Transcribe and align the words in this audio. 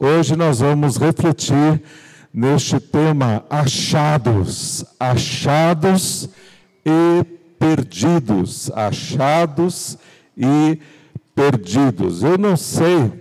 Hoje 0.00 0.36
nós 0.36 0.60
vamos 0.60 0.96
refletir 0.96 1.82
neste 2.32 2.78
tema 2.78 3.44
achados, 3.50 4.84
achados 5.00 6.28
e 6.86 7.24
perdidos, 7.58 8.70
achados 8.76 9.98
e 10.36 10.78
perdidos. 11.34 12.22
Eu 12.22 12.38
não 12.38 12.56
sei 12.56 13.12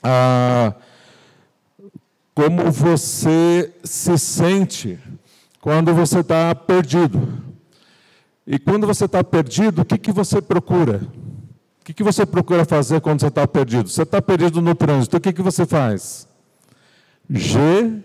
ah, 0.00 0.76
como 2.36 2.70
você 2.70 3.74
se 3.82 4.16
sente 4.16 4.96
quando 5.60 5.92
você 5.92 6.20
está 6.20 6.54
perdido. 6.54 7.50
E 8.46 8.60
quando 8.60 8.86
você 8.86 9.06
está 9.06 9.24
perdido, 9.24 9.82
o 9.82 9.84
que, 9.84 9.98
que 9.98 10.12
você 10.12 10.40
procura? 10.40 11.00
Que, 11.90 11.94
que 11.94 12.02
você 12.04 12.24
procura 12.24 12.64
fazer 12.64 13.00
quando 13.00 13.20
você 13.20 13.26
está 13.26 13.48
perdido? 13.48 13.88
Você 13.88 14.02
está 14.02 14.22
perdido 14.22 14.62
no 14.62 14.76
trânsito, 14.76 15.16
o 15.16 15.20
que, 15.20 15.42
você 15.42 15.66
faz? 15.66 16.28
GPS, 17.28 18.04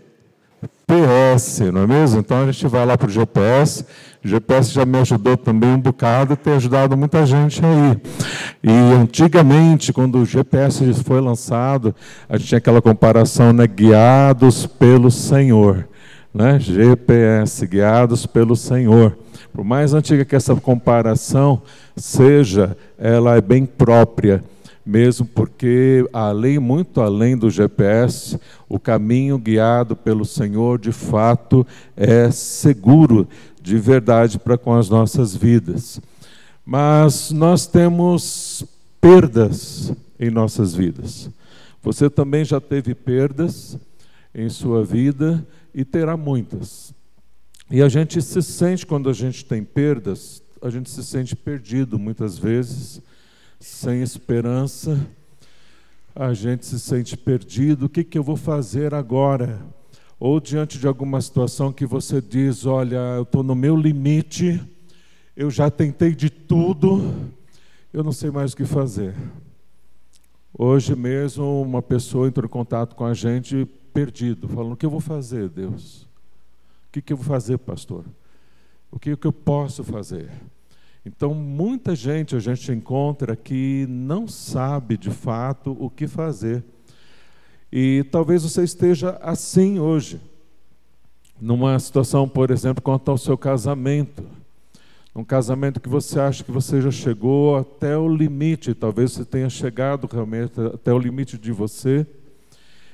não 1.72 1.84
é 1.84 1.88
mesmo? 1.88 2.20
Então 2.20 2.42
a 2.42 2.52
gente 2.52 2.66
vai 2.66 2.84
lá 2.84 2.98
para 2.98 3.06
o 3.08 3.12
GPS. 3.12 3.86
O 4.24 4.28
GPS 4.28 4.72
já 4.72 4.88
me 4.88 4.98
ajudou 5.02 5.38
também 5.38 5.70
um 5.70 5.80
bocado, 5.80 6.36
tem 6.36 6.54
ajudado 6.54 6.98
muita 6.98 7.28
gente 7.28 7.62
aí. 7.64 8.02
E 8.64 8.72
antigamente, 8.96 9.94
quando 9.94 10.18
o 10.18 10.26
GPS 10.26 10.92
foi 11.04 11.22
lançado, 11.22 11.94
a 12.28 12.38
gente 12.38 12.48
tinha 12.48 12.58
aquela 12.58 12.82
comparação, 12.82 13.54
né? 13.54 13.68
Guiados 13.68 14.66
pelo 14.66 15.12
Senhor. 15.12 15.88
Né? 16.34 16.60
GPS, 16.60 17.68
guiados 17.68 18.26
pelo 18.26 18.56
Senhor. 18.56 19.16
Por 19.54 19.64
mais 19.64 19.94
antiga 19.94 20.26
que 20.26 20.36
essa 20.36 20.54
comparação 20.56 21.62
seja, 21.96 22.76
ela 22.98 23.36
é 23.36 23.42
bem 23.42 23.66
própria, 23.66 24.44
mesmo 24.86 25.26
porque, 25.26 26.08
além, 26.14 26.60
muito 26.60 27.02
além 27.02 27.36
do 27.36 27.50
GPS, 27.50 28.40
o 28.70 28.80
caminho 28.80 29.38
guiado 29.38 29.96
pelo 29.96 30.26
Senhor, 30.26 30.80
de 30.80 30.92
fato, 30.92 31.66
é 31.96 32.30
seguro 32.30 33.28
de 33.62 33.78
verdade 33.78 34.38
para 34.38 34.58
com 34.58 34.74
as 34.74 34.90
nossas 34.90 35.36
vidas. 35.36 36.00
Mas 36.64 37.32
nós 37.32 37.66
temos 37.66 38.64
perdas 39.02 39.92
em 40.20 40.30
nossas 40.30 40.74
vidas. 40.74 41.30
Você 41.82 42.10
também 42.10 42.44
já 42.46 42.60
teve 42.60 42.96
perdas 42.96 43.78
em 44.34 44.50
sua 44.50 44.84
vida 44.84 45.46
e 45.74 45.86
terá 45.86 46.16
muitas. 46.16 46.94
E 47.70 47.82
a 47.82 47.90
gente 47.90 48.22
se 48.22 48.42
sente, 48.42 48.86
quando 48.86 49.10
a 49.10 49.14
gente 49.14 49.44
tem 49.46 49.64
perdas, 49.64 50.42
a 50.66 50.70
gente 50.70 50.90
se 50.90 51.04
sente 51.04 51.36
perdido 51.36 52.00
muitas 52.00 52.38
vezes, 52.38 53.02
sem 53.60 54.02
esperança, 54.02 55.00
a 56.16 56.34
gente 56.34 56.66
se 56.66 56.80
sente 56.80 57.16
perdido. 57.16 57.86
O 57.86 57.90
que, 57.90 58.04
que 58.04 58.18
eu 58.18 58.24
vou 58.24 58.36
fazer 58.36 58.94
agora? 58.94 59.62
Ou 60.20 60.40
diante 60.40 60.80
de 60.80 60.88
alguma 60.88 61.22
situação 61.22 61.72
que 61.72 61.86
você 61.86 62.22
diz: 62.22 62.66
Olha, 62.66 63.16
eu 63.18 63.24
estou 63.24 63.44
no 63.44 63.56
meu 63.56 63.76
limite, 63.76 64.62
eu 65.36 65.52
já 65.52 65.70
tentei 65.70 66.16
de 66.16 66.30
tudo, 66.30 67.14
eu 67.94 68.04
não 68.04 68.12
sei 68.12 68.32
mais 68.32 68.54
o 68.54 68.58
que 68.58 68.66
fazer. 68.66 69.14
Hoje 70.58 70.96
mesmo, 70.96 71.62
uma 71.62 71.82
pessoa 71.82 72.28
entrou 72.28 72.46
em 72.46 72.50
contato 72.50 72.96
com 72.96 73.06
a 73.06 73.14
gente 73.14 73.66
perdido, 73.94 74.48
falando: 74.48 74.74
O 74.74 74.78
que 74.78 74.86
eu 74.86 74.90
vou 74.90 75.02
fazer, 75.02 75.50
Deus? 75.50 76.06
que, 76.96 77.02
que 77.02 77.14
eu 77.14 77.18
vou 77.18 77.26
fazer, 77.26 77.58
pastor? 77.58 78.06
O 78.90 78.98
que, 78.98 79.18
que 79.18 79.28
eu 79.28 79.34
posso 79.34 79.84
fazer? 79.84 80.32
Então, 81.06 81.36
muita 81.36 81.96
gente 81.96 82.36
a 82.36 82.40
gente 82.40 82.72
encontra 82.72 83.36
que 83.36 83.86
não 83.88 84.28
sabe 84.28 84.98
de 84.98 85.12
fato 85.12 85.78
o 85.80 85.88
que 85.88 86.08
fazer. 86.08 86.64
E 87.72 88.04
talvez 88.12 88.42
você 88.42 88.64
esteja 88.64 89.20
assim 89.22 89.80
hoje, 89.80 90.20
numa 91.40 91.78
situação, 91.78 92.28
por 92.28 92.50
exemplo, 92.50 92.82
quanto 92.82 93.12
ao 93.12 93.18
seu 93.18 93.38
casamento. 93.38 94.24
Um 95.16 95.24
casamento 95.24 95.80
que 95.80 95.88
você 95.88 96.20
acha 96.20 96.44
que 96.44 96.52
você 96.52 96.82
já 96.82 96.92
chegou 96.92 97.56
até 97.56 97.98
o 97.98 98.08
limite, 98.08 98.74
talvez 98.74 99.12
você 99.12 99.24
tenha 99.24 99.50
chegado 99.50 100.10
realmente 100.12 100.60
até 100.60 100.92
o 100.92 101.00
limite 101.00 101.38
de 101.38 101.52
você, 101.52 102.06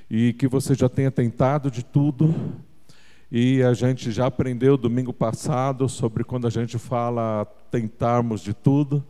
e 0.09 0.33
que 0.33 0.47
você 0.47 0.75
já 0.75 0.89
tenha 0.89 1.09
tentado 1.09 1.71
de 1.71 1.83
tudo, 1.83 2.35
e 3.31 3.63
a 3.63 3.73
gente 3.73 4.11
já 4.11 4.25
aprendeu 4.25 4.75
domingo 4.75 5.13
passado 5.13 5.87
sobre 5.87 6.21
quando 6.21 6.47
a 6.47 6.49
gente 6.49 6.77
fala 6.77 7.45
tentarmos 7.71 8.41
de 8.41 8.53
tudo, 8.53 9.01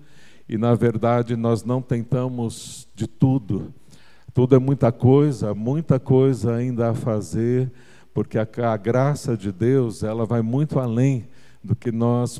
e 0.47 0.59
na 0.59 0.75
verdade 0.75 1.35
nós 1.35 1.63
não 1.63 1.81
tentamos 1.81 2.87
de 2.93 3.07
tudo. 3.07 3.73
Tudo 4.31 4.55
é 4.55 4.59
muita 4.59 4.91
coisa, 4.91 5.55
muita 5.55 5.99
coisa 5.99 6.53
ainda 6.53 6.91
a 6.91 6.93
fazer, 6.93 7.71
porque 8.13 8.37
a, 8.37 8.47
a 8.71 8.77
graça 8.77 9.35
de 9.35 9.51
Deus, 9.51 10.03
ela 10.03 10.23
vai 10.23 10.43
muito 10.43 10.79
além 10.79 11.27
do 11.63 11.75
que 11.75 11.91
nós 11.91 12.39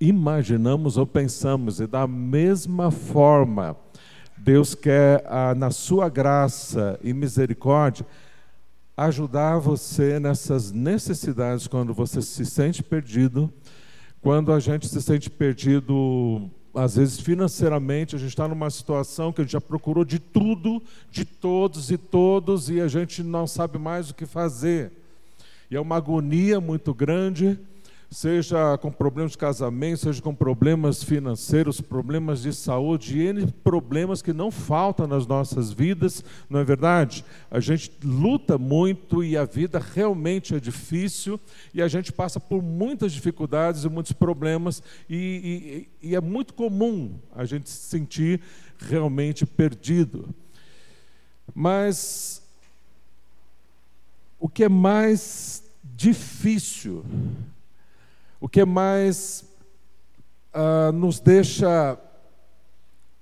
imaginamos 0.00 0.96
ou 0.96 1.06
pensamos, 1.06 1.80
e 1.80 1.88
da 1.88 2.06
mesma 2.06 2.92
forma, 2.92 3.76
Deus 4.38 4.76
quer, 4.76 5.24
ah, 5.26 5.54
na 5.56 5.72
sua 5.72 6.08
graça 6.08 7.00
e 7.02 7.12
misericórdia, 7.12 8.06
ajudar 8.96 9.58
você 9.58 10.18
nessas 10.18 10.72
necessidades 10.72 11.66
quando 11.66 11.92
você 11.92 12.22
se 12.22 12.46
sente 12.46 12.82
perdido, 12.82 13.52
quando 14.22 14.52
a 14.52 14.58
gente 14.58 14.88
se 14.88 15.02
sente 15.02 15.28
perdido, 15.28 16.50
às 16.74 16.96
vezes 16.96 17.20
financeiramente, 17.20 18.16
a 18.16 18.18
gente 18.18 18.30
está 18.30 18.48
numa 18.48 18.70
situação 18.70 19.32
que 19.32 19.42
a 19.42 19.44
gente 19.44 19.52
já 19.52 19.60
procurou 19.60 20.04
de 20.04 20.18
tudo, 20.18 20.82
de 21.10 21.24
todos 21.24 21.90
e 21.90 21.98
todos, 21.98 22.70
e 22.70 22.80
a 22.80 22.88
gente 22.88 23.22
não 23.22 23.46
sabe 23.46 23.78
mais 23.78 24.10
o 24.10 24.14
que 24.14 24.24
fazer. 24.24 24.90
E 25.70 25.76
é 25.76 25.80
uma 25.80 25.96
agonia 25.96 26.60
muito 26.60 26.94
grande 26.94 27.58
seja 28.10 28.78
com 28.78 28.90
problemas 28.90 29.32
de 29.32 29.38
casamento, 29.38 29.98
seja 29.98 30.22
com 30.22 30.34
problemas 30.34 31.02
financeiros, 31.02 31.80
problemas 31.80 32.42
de 32.42 32.52
saúde, 32.52 33.18
N 33.18 33.50
problemas 33.64 34.22
que 34.22 34.32
não 34.32 34.50
faltam 34.50 35.06
nas 35.06 35.26
nossas 35.26 35.72
vidas, 35.72 36.24
não 36.48 36.60
é 36.60 36.64
verdade? 36.64 37.24
A 37.50 37.58
gente 37.60 37.92
luta 38.02 38.56
muito 38.56 39.24
e 39.24 39.36
a 39.36 39.44
vida 39.44 39.78
realmente 39.78 40.54
é 40.54 40.60
difícil 40.60 41.40
e 41.74 41.82
a 41.82 41.88
gente 41.88 42.12
passa 42.12 42.38
por 42.38 42.62
muitas 42.62 43.12
dificuldades 43.12 43.84
e 43.84 43.88
muitos 43.88 44.12
problemas 44.12 44.82
e, 45.10 45.88
e, 46.02 46.10
e 46.10 46.14
é 46.14 46.20
muito 46.20 46.54
comum 46.54 47.18
a 47.34 47.44
gente 47.44 47.68
se 47.68 47.88
sentir 47.88 48.40
realmente 48.78 49.44
perdido. 49.44 50.34
Mas 51.54 52.42
o 54.38 54.48
que 54.48 54.64
é 54.64 54.68
mais 54.68 55.62
difícil 55.82 57.04
o 58.46 58.48
que 58.48 58.64
mais 58.64 59.44
uh, 60.54 60.92
nos 60.92 61.18
deixa, 61.18 61.98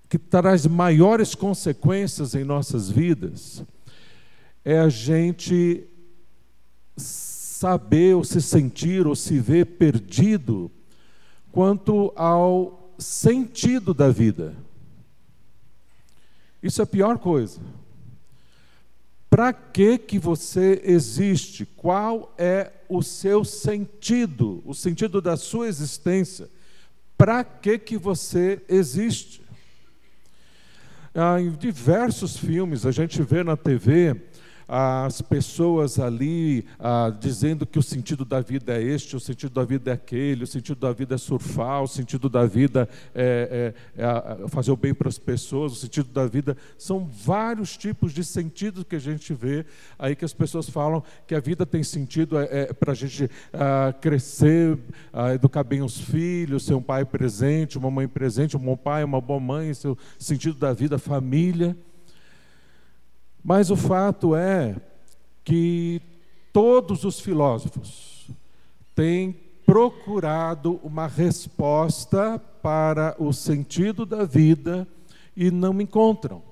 que 0.06 0.18
traz 0.18 0.66
maiores 0.66 1.34
consequências 1.34 2.34
em 2.34 2.44
nossas 2.44 2.90
vidas, 2.90 3.64
é 4.62 4.78
a 4.78 4.90
gente 4.90 5.88
saber 6.94 8.14
ou 8.16 8.22
se 8.22 8.42
sentir 8.42 9.06
ou 9.06 9.16
se 9.16 9.38
ver 9.38 9.64
perdido 9.64 10.70
quanto 11.50 12.12
ao 12.14 12.94
sentido 12.98 13.94
da 13.94 14.10
vida. 14.10 14.54
Isso 16.62 16.82
é 16.82 16.84
a 16.84 16.86
pior 16.86 17.16
coisa. 17.16 17.62
Para 19.34 19.52
que 19.52 19.98
que 19.98 20.16
você 20.16 20.80
existe? 20.84 21.66
Qual 21.66 22.32
é 22.38 22.70
o 22.88 23.02
seu 23.02 23.44
sentido, 23.44 24.62
o 24.64 24.72
sentido 24.72 25.20
da 25.20 25.36
sua 25.36 25.66
existência? 25.66 26.48
Para 27.18 27.42
que 27.42 27.76
que 27.76 27.98
você 27.98 28.62
existe? 28.68 29.42
Ah, 31.12 31.40
em 31.40 31.50
diversos 31.50 32.36
filmes 32.36 32.86
a 32.86 32.92
gente 32.92 33.20
vê 33.22 33.42
na 33.42 33.56
TV 33.56 34.14
as 34.66 35.20
pessoas 35.20 35.99
ali 35.99 36.64
ah, 36.78 37.12
dizendo 37.19 37.66
que 37.66 37.78
o 37.78 37.82
sentido 37.82 38.25
da 38.25 38.40
vida 38.40 38.75
é 38.75 38.82
este, 38.82 39.16
o 39.16 39.20
sentido 39.20 39.52
da 39.52 39.64
vida 39.64 39.90
é 39.90 39.94
aquele, 39.94 40.44
o 40.44 40.46
sentido 40.46 40.81
da 40.81 40.93
vida 40.93 41.14
é 41.14 41.19
surfar, 41.19 41.82
o 41.82 41.88
sentido 41.88 42.28
da 42.28 42.46
vida 42.46 42.88
é, 43.14 43.75
é, 43.96 44.02
é 44.02 44.49
fazer 44.49 44.70
o 44.70 44.76
bem 44.76 44.94
para 44.94 45.08
as 45.08 45.19
pessoas, 45.19 45.72
o 45.72 45.76
sentido 45.76 46.08
da 46.11 46.26
vida. 46.26 46.56
São 46.78 47.05
vários 47.05 47.76
tipos 47.76 48.12
de 48.12 48.25
sentidos 48.25 48.84
que 48.84 48.96
a 48.96 49.00
gente 49.00 49.32
vê 49.34 49.64
aí 49.99 50.16
que 50.16 50.25
as 50.25 50.32
pessoas 50.32 50.69
falam 50.69 51.02
que 51.26 51.34
a 51.34 51.40
vida 51.40 51.66
tem 51.66 51.82
sentido 51.82 52.38
é, 52.38 52.49
é 52.50 52.72
para 52.72 52.93
a 52.93 52.94
gente 52.94 53.31
ah, 53.52 53.94
crescer, 54.00 54.78
ah, 55.12 55.34
educar 55.34 55.64
bem 55.64 55.82
os 55.82 55.99
filhos, 55.99 56.64
ser 56.64 56.75
um 56.75 56.82
pai 56.82 57.05
presente, 57.05 57.78
uma 57.78 57.90
mãe 57.90 58.08
presente, 58.08 58.56
um 58.56 58.61
bom 58.61 58.76
pai, 58.76 59.05
uma 59.05 59.20
boa 59.20 59.40
mãe, 59.40 59.72
seu 59.75 59.96
sentido 60.19 60.58
da 60.58 60.72
vida, 60.72 60.99
família. 60.99 61.76
Mas 63.44 63.70
o 63.70 63.76
fato 63.76 64.35
é 64.35 64.75
que 65.44 66.00
todos 66.50 67.05
os 67.05 67.20
filósofos 67.20 68.31
têm 68.94 69.37
procurado 69.67 70.81
uma 70.82 71.06
resposta 71.06 72.41
para 72.62 73.14
o 73.19 73.35
sentido 73.35 74.06
da 74.06 74.25
vida 74.25 74.88
e 75.37 75.50
não 75.50 75.79
encontram. 75.79 76.43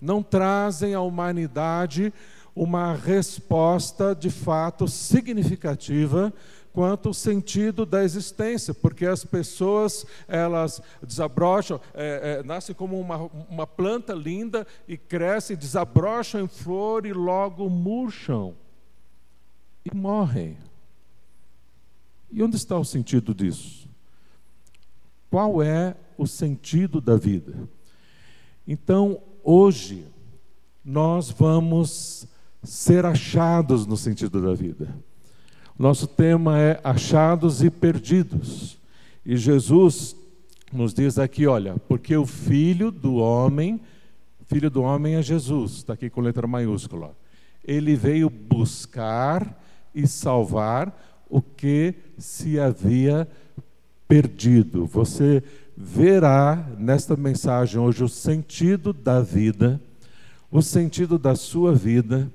Não 0.00 0.24
trazem 0.24 0.92
à 0.92 1.00
humanidade 1.00 2.12
uma 2.54 2.94
resposta 2.94 4.12
de 4.12 4.28
fato 4.28 4.88
significativa 4.88 6.32
quanto 6.74 7.06
ao 7.06 7.14
sentido 7.14 7.86
da 7.86 8.02
existência, 8.02 8.74
porque 8.74 9.06
as 9.06 9.24
pessoas 9.24 10.04
elas 10.26 10.82
desabrocham, 11.00 11.80
é, 11.94 12.40
é, 12.40 12.42
nascem 12.42 12.74
como 12.74 12.98
uma, 12.98 13.30
uma 13.48 13.64
planta 13.64 14.12
linda 14.12 14.66
e 14.88 14.96
crescem, 14.96 15.56
desabrocham 15.56 16.40
em 16.40 16.48
flor 16.48 17.06
e 17.06 17.12
logo 17.12 17.70
murcham 17.70 18.56
e 19.84 19.96
morrem. 19.96 20.58
E 22.32 22.42
onde 22.42 22.56
está 22.56 22.76
o 22.76 22.84
sentido 22.84 23.32
disso? 23.32 23.88
Qual 25.30 25.62
é 25.62 25.94
o 26.18 26.26
sentido 26.26 27.00
da 27.00 27.16
vida? 27.16 27.68
Então, 28.66 29.22
hoje, 29.44 30.08
nós 30.84 31.30
vamos 31.30 32.26
ser 32.64 33.06
achados 33.06 33.86
no 33.86 33.96
sentido 33.96 34.42
da 34.42 34.54
vida. 34.54 34.92
Nosso 35.78 36.06
tema 36.06 36.58
é 36.60 36.80
achados 36.84 37.62
e 37.62 37.68
perdidos. 37.68 38.78
E 39.26 39.36
Jesus 39.36 40.14
nos 40.72 40.94
diz 40.94 41.18
aqui, 41.18 41.46
olha, 41.46 41.76
porque 41.88 42.16
o 42.16 42.24
filho 42.24 42.90
do 42.90 43.16
homem, 43.16 43.80
filho 44.46 44.70
do 44.70 44.82
homem 44.82 45.16
é 45.16 45.22
Jesus, 45.22 45.76
está 45.76 45.94
aqui 45.94 46.08
com 46.08 46.20
letra 46.20 46.46
maiúscula. 46.46 47.16
Ele 47.64 47.96
veio 47.96 48.30
buscar 48.30 49.60
e 49.94 50.06
salvar 50.06 50.94
o 51.28 51.42
que 51.42 51.94
se 52.18 52.58
havia 52.60 53.26
perdido. 54.06 54.86
Você 54.86 55.42
verá 55.76 56.68
nesta 56.78 57.16
mensagem 57.16 57.80
hoje 57.80 58.04
o 58.04 58.08
sentido 58.08 58.92
da 58.92 59.20
vida, 59.20 59.80
o 60.52 60.62
sentido 60.62 61.18
da 61.18 61.34
sua 61.34 61.74
vida 61.74 62.30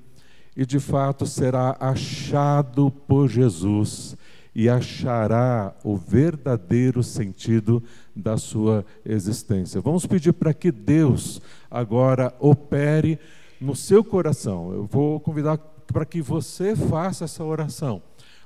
e 0.59 0.65
de 0.65 0.77
fato 0.77 1.25
será 1.25 1.77
achado 1.79 2.91
por 2.91 3.29
Jesus 3.29 4.17
e 4.53 4.67
achará 4.67 5.73
o 5.85 5.95
verdadeiro 5.95 7.01
sentido 7.01 7.81
da 8.13 8.35
sua 8.35 8.85
existência. 9.06 9.79
Vamos 9.79 10.06
pedir 10.06 10.33
para 10.33 10.53
que 10.53 10.69
Deus 10.69 11.41
agora 11.71 12.35
opere 12.41 13.17
no 13.61 13.73
seu 13.73 14.03
coração. 14.03 14.73
Eu 14.73 14.85
vou 14.85 15.17
convidar 15.21 15.57
para 15.88 16.03
que 16.03 16.21
você 16.21 16.75
faça 16.75 17.23
essa 17.23 17.41
oração. 17.41 18.01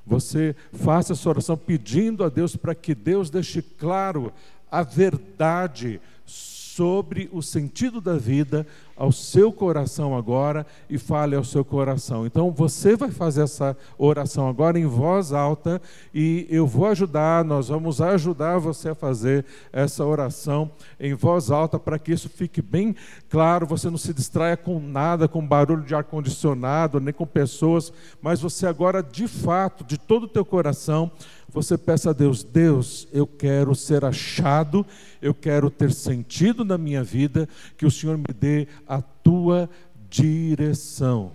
Você 0.05 0.55
faça 0.71 1.13
essa 1.13 1.27
oração 1.27 1.57
pedindo 1.57 2.23
a 2.23 2.29
Deus 2.29 2.55
para 2.55 2.75
que 2.75 2.93
Deus 2.93 3.31
deixe 3.31 3.59
claro 3.59 4.31
a 4.69 4.83
verdade 4.83 5.99
sobre 6.75 7.29
o 7.31 7.41
sentido 7.41 8.01
da 8.01 8.17
vida 8.17 8.65
ao 8.95 9.11
seu 9.11 9.51
coração 9.51 10.15
agora 10.15 10.65
e 10.89 10.97
fale 10.97 11.35
ao 11.35 11.43
seu 11.43 11.63
coração. 11.63 12.25
Então 12.25 12.51
você 12.51 12.95
vai 12.95 13.11
fazer 13.11 13.43
essa 13.43 13.77
oração 13.97 14.47
agora 14.47 14.79
em 14.79 14.85
voz 14.85 15.31
alta 15.33 15.81
e 16.13 16.47
eu 16.49 16.65
vou 16.65 16.87
ajudar, 16.87 17.43
nós 17.43 17.67
vamos 17.67 18.01
ajudar 18.01 18.57
você 18.57 18.89
a 18.89 18.95
fazer 18.95 19.45
essa 19.71 20.03
oração 20.03 20.71
em 20.99 21.13
voz 21.13 21.51
alta 21.51 21.77
para 21.77 21.99
que 21.99 22.11
isso 22.11 22.29
fique 22.29 22.61
bem 22.61 22.95
claro, 23.29 23.67
você 23.67 23.89
não 23.89 23.97
se 23.97 24.13
distraia 24.13 24.57
com 24.57 24.79
nada, 24.79 25.27
com 25.27 25.45
barulho 25.45 25.83
de 25.83 25.93
ar 25.93 26.03
condicionado, 26.03 26.99
nem 26.99 27.13
com 27.13 27.25
pessoas, 27.25 27.93
mas 28.21 28.41
você 28.41 28.65
agora 28.65 29.03
de 29.03 29.27
fato, 29.27 29.83
de 29.83 29.97
todo 29.97 30.23
o 30.23 30.29
teu 30.29 30.45
coração, 30.45 31.11
você 31.53 31.77
peça 31.77 32.09
a 32.09 32.13
Deus: 32.13 32.43
Deus, 32.43 33.07
eu 33.13 33.27
quero 33.27 33.75
ser 33.75 34.03
achado, 34.03 34.85
eu 35.21 35.33
quero 35.33 35.69
ter 35.69 35.93
sentido 35.93 36.65
na 36.65 36.77
minha 36.77 37.03
vida, 37.03 37.47
que 37.77 37.85
o 37.85 37.91
Senhor 37.91 38.17
me 38.17 38.33
dê 38.37 38.67
a 38.87 39.01
tua 39.01 39.69
direção. 40.09 41.31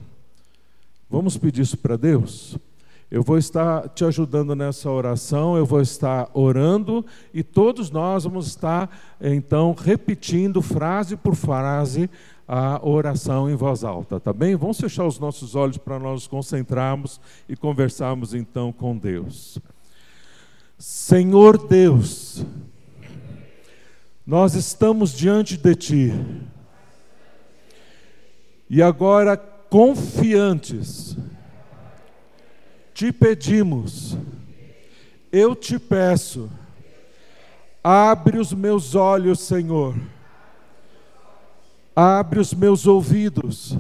Vamos 1.09 1.39
pedir 1.39 1.63
isso 1.63 1.79
para 1.79 1.97
Deus? 1.97 2.59
Eu 3.11 3.23
vou 3.23 3.39
estar 3.39 3.89
te 3.89 4.05
ajudando 4.05 4.55
nessa 4.55 4.91
oração, 4.91 5.57
eu 5.57 5.65
vou 5.65 5.81
estar 5.81 6.29
orando 6.35 7.07
e 7.33 7.43
todos 7.43 7.91
nós 7.91 8.25
vamos 8.25 8.47
estar, 8.49 8.91
então, 9.19 9.73
repetindo 9.73 10.61
frase 10.61 11.17
por 11.17 11.35
frase 11.35 12.11
a 12.47 12.79
oração 12.87 13.49
em 13.49 13.55
voz 13.55 13.83
alta, 13.83 14.21
tá 14.21 14.31
bem? 14.31 14.57
Vamos 14.57 14.79
fechar 14.79 15.07
os 15.07 15.19
nossos 15.19 15.55
olhos 15.55 15.79
para 15.79 15.99
nós 15.99 16.13
nos 16.13 16.27
concentrarmos 16.27 17.19
e 17.49 17.57
conversarmos 17.57 18.35
então 18.35 18.73
com 18.73 18.97
Deus. 18.97 19.59
Senhor 20.79 21.67
Deus, 21.67 22.47
nós 24.25 24.55
estamos 24.55 25.11
diante 25.11 25.57
de 25.57 25.75
Ti. 25.75 26.13
E 28.71 28.81
agora 28.81 29.37
confiantes, 29.37 31.17
te 32.95 33.11
pedimos, 33.11 34.17
eu 35.33 35.57
te 35.57 35.81
peço, 35.81 36.49
abre 37.83 38.39
os 38.39 38.53
meus 38.53 38.95
olhos, 38.95 39.41
Senhor, 39.41 39.97
abre 41.97 42.39
os 42.39 42.55
meus 42.55 42.87
ouvidos, 42.87 43.77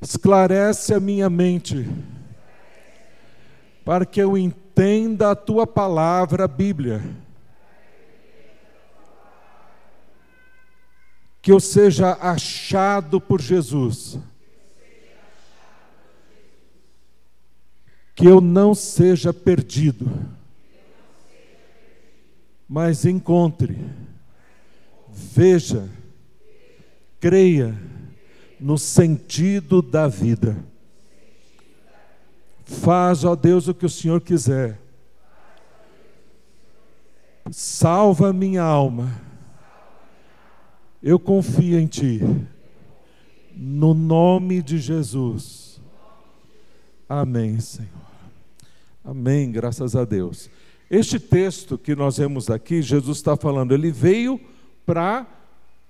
esclarece 0.00 0.94
a 0.94 1.00
minha 1.00 1.28
mente, 1.28 1.88
para 3.84 4.06
que 4.06 4.20
eu 4.22 4.38
entenda 4.38 4.63
entenda 4.74 5.30
a 5.30 5.36
tua 5.36 5.66
palavra, 5.68 6.48
Bíblia. 6.48 7.00
Que 11.40 11.52
eu 11.52 11.60
seja 11.60 12.18
achado 12.20 13.20
por 13.20 13.40
Jesus. 13.40 14.18
Que 18.16 18.26
eu 18.26 18.40
não 18.40 18.74
seja 18.74 19.32
perdido, 19.32 20.08
mas 22.68 23.04
encontre, 23.04 23.76
veja, 25.08 25.88
creia 27.20 27.76
no 28.60 28.78
sentido 28.78 29.82
da 29.82 30.06
vida. 30.06 30.56
Faz, 32.64 33.24
ó 33.24 33.36
Deus, 33.36 33.68
o 33.68 33.74
que 33.74 33.86
o 33.86 33.90
Senhor 33.90 34.20
quiser. 34.20 34.80
Salva 37.50 38.32
minha 38.32 38.62
alma. 38.62 39.20
Eu 41.02 41.18
confio 41.18 41.78
em 41.78 41.86
Ti. 41.86 42.20
No 43.54 43.92
nome 43.92 44.62
de 44.62 44.78
Jesus. 44.78 45.80
Amém, 47.08 47.60
Senhor. 47.60 47.90
Amém, 49.04 49.52
graças 49.52 49.94
a 49.94 50.04
Deus. 50.04 50.48
Este 50.90 51.20
texto 51.20 51.76
que 51.76 51.94
nós 51.94 52.16
vemos 52.16 52.48
aqui, 52.48 52.80
Jesus 52.80 53.18
está 53.18 53.36
falando, 53.36 53.72
ele 53.72 53.90
veio 53.90 54.40
para 54.86 55.26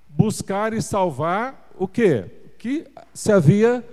buscar 0.08 0.72
e 0.72 0.82
salvar 0.82 1.70
o 1.78 1.87
quê? 1.87 2.25
Que 2.58 2.87
se 3.12 3.30
havia 3.30 3.84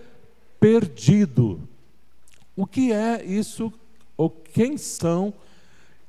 perdido. 0.59 1.67
O 2.61 2.67
que 2.67 2.93
é 2.93 3.25
isso, 3.25 3.73
ou 4.15 4.29
quem 4.29 4.77
são, 4.77 5.33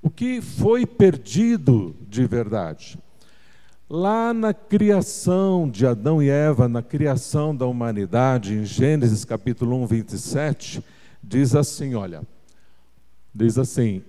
o 0.02 0.10
que 0.10 0.42
foi 0.42 0.84
perdido 0.84 1.96
de 2.06 2.26
verdade? 2.26 2.98
Lá 3.88 4.34
na 4.34 4.52
criação 4.52 5.66
de 5.66 5.86
Adão 5.86 6.22
e 6.22 6.28
Eva, 6.28 6.68
na 6.68 6.82
criação 6.82 7.56
da 7.56 7.64
humanidade, 7.64 8.52
em 8.52 8.66
Gênesis 8.66 9.24
capítulo 9.24 9.82
1, 9.82 9.86
27, 9.86 10.84
diz 11.22 11.54
assim: 11.54 11.94
olha, 11.94 12.20
diz 13.34 13.56
assim: 13.56 14.02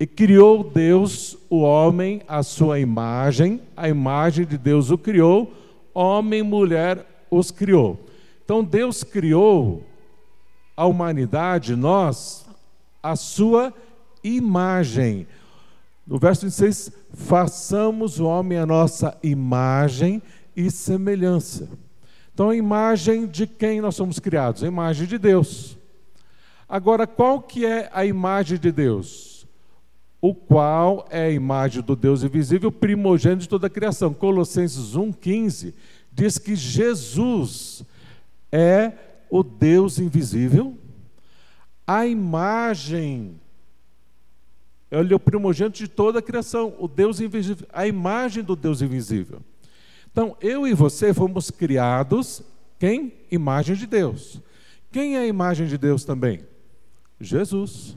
E 0.00 0.06
criou 0.06 0.64
Deus 0.64 1.36
o 1.50 1.58
homem 1.58 2.22
à 2.26 2.42
sua 2.42 2.80
imagem, 2.80 3.60
a 3.76 3.90
imagem 3.90 4.46
de 4.46 4.56
Deus 4.56 4.90
o 4.90 4.96
criou, 4.96 5.52
homem 5.92 6.40
e 6.40 6.42
mulher 6.42 7.06
os 7.30 7.50
criou. 7.50 8.08
Então 8.42 8.64
Deus 8.64 9.04
criou 9.04 9.84
a 10.80 10.86
humanidade, 10.86 11.76
nós, 11.76 12.46
a 13.02 13.14
sua 13.14 13.70
imagem. 14.24 15.26
No 16.06 16.18
verso 16.18 16.46
26, 16.46 16.90
façamos 17.12 18.18
o 18.18 18.24
homem 18.24 18.56
a 18.56 18.64
nossa 18.64 19.14
imagem 19.22 20.22
e 20.56 20.70
semelhança. 20.70 21.68
Então, 22.32 22.48
a 22.48 22.56
imagem 22.56 23.26
de 23.26 23.46
quem 23.46 23.82
nós 23.82 23.94
somos 23.94 24.18
criados? 24.18 24.64
A 24.64 24.68
imagem 24.68 25.06
de 25.06 25.18
Deus. 25.18 25.76
Agora, 26.66 27.06
qual 27.06 27.42
que 27.42 27.66
é 27.66 27.90
a 27.92 28.06
imagem 28.06 28.58
de 28.58 28.72
Deus? 28.72 29.46
O 30.18 30.34
qual 30.34 31.06
é 31.10 31.24
a 31.24 31.30
imagem 31.30 31.82
do 31.82 31.94
Deus 31.94 32.22
invisível, 32.22 32.72
primogênito 32.72 33.42
de 33.42 33.48
toda 33.50 33.66
a 33.66 33.70
criação. 33.70 34.14
Colossenses 34.14 34.96
1,15 34.96 35.74
diz 36.10 36.38
que 36.38 36.56
Jesus 36.56 37.84
é 38.50 39.09
o 39.30 39.42
Deus 39.42 39.98
invisível, 39.98 40.76
a 41.86 42.06
imagem, 42.06 43.40
ele 44.90 45.12
é 45.12 45.16
o 45.16 45.20
primogênito 45.20 45.78
de 45.78 45.88
toda 45.88 46.18
a 46.18 46.22
criação, 46.22 46.74
o 46.78 46.88
Deus 46.88 47.20
invisível, 47.20 47.66
a 47.72 47.86
imagem 47.86 48.42
do 48.42 48.56
Deus 48.56 48.82
invisível. 48.82 49.40
Então, 50.10 50.36
eu 50.40 50.66
e 50.66 50.74
você 50.74 51.14
fomos 51.14 51.50
criados 51.50 52.42
Quem? 52.80 53.12
Imagem 53.30 53.76
de 53.76 53.86
Deus. 53.86 54.40
Quem 54.90 55.16
é 55.16 55.20
a 55.20 55.26
imagem 55.26 55.66
de 55.66 55.76
Deus 55.76 56.02
também? 56.02 56.42
Jesus. 57.20 57.94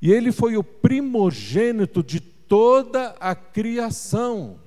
E 0.00 0.10
ele 0.10 0.32
foi 0.32 0.56
o 0.56 0.64
primogênito 0.64 2.02
de 2.02 2.18
toda 2.18 3.14
a 3.20 3.34
criação. 3.34 4.58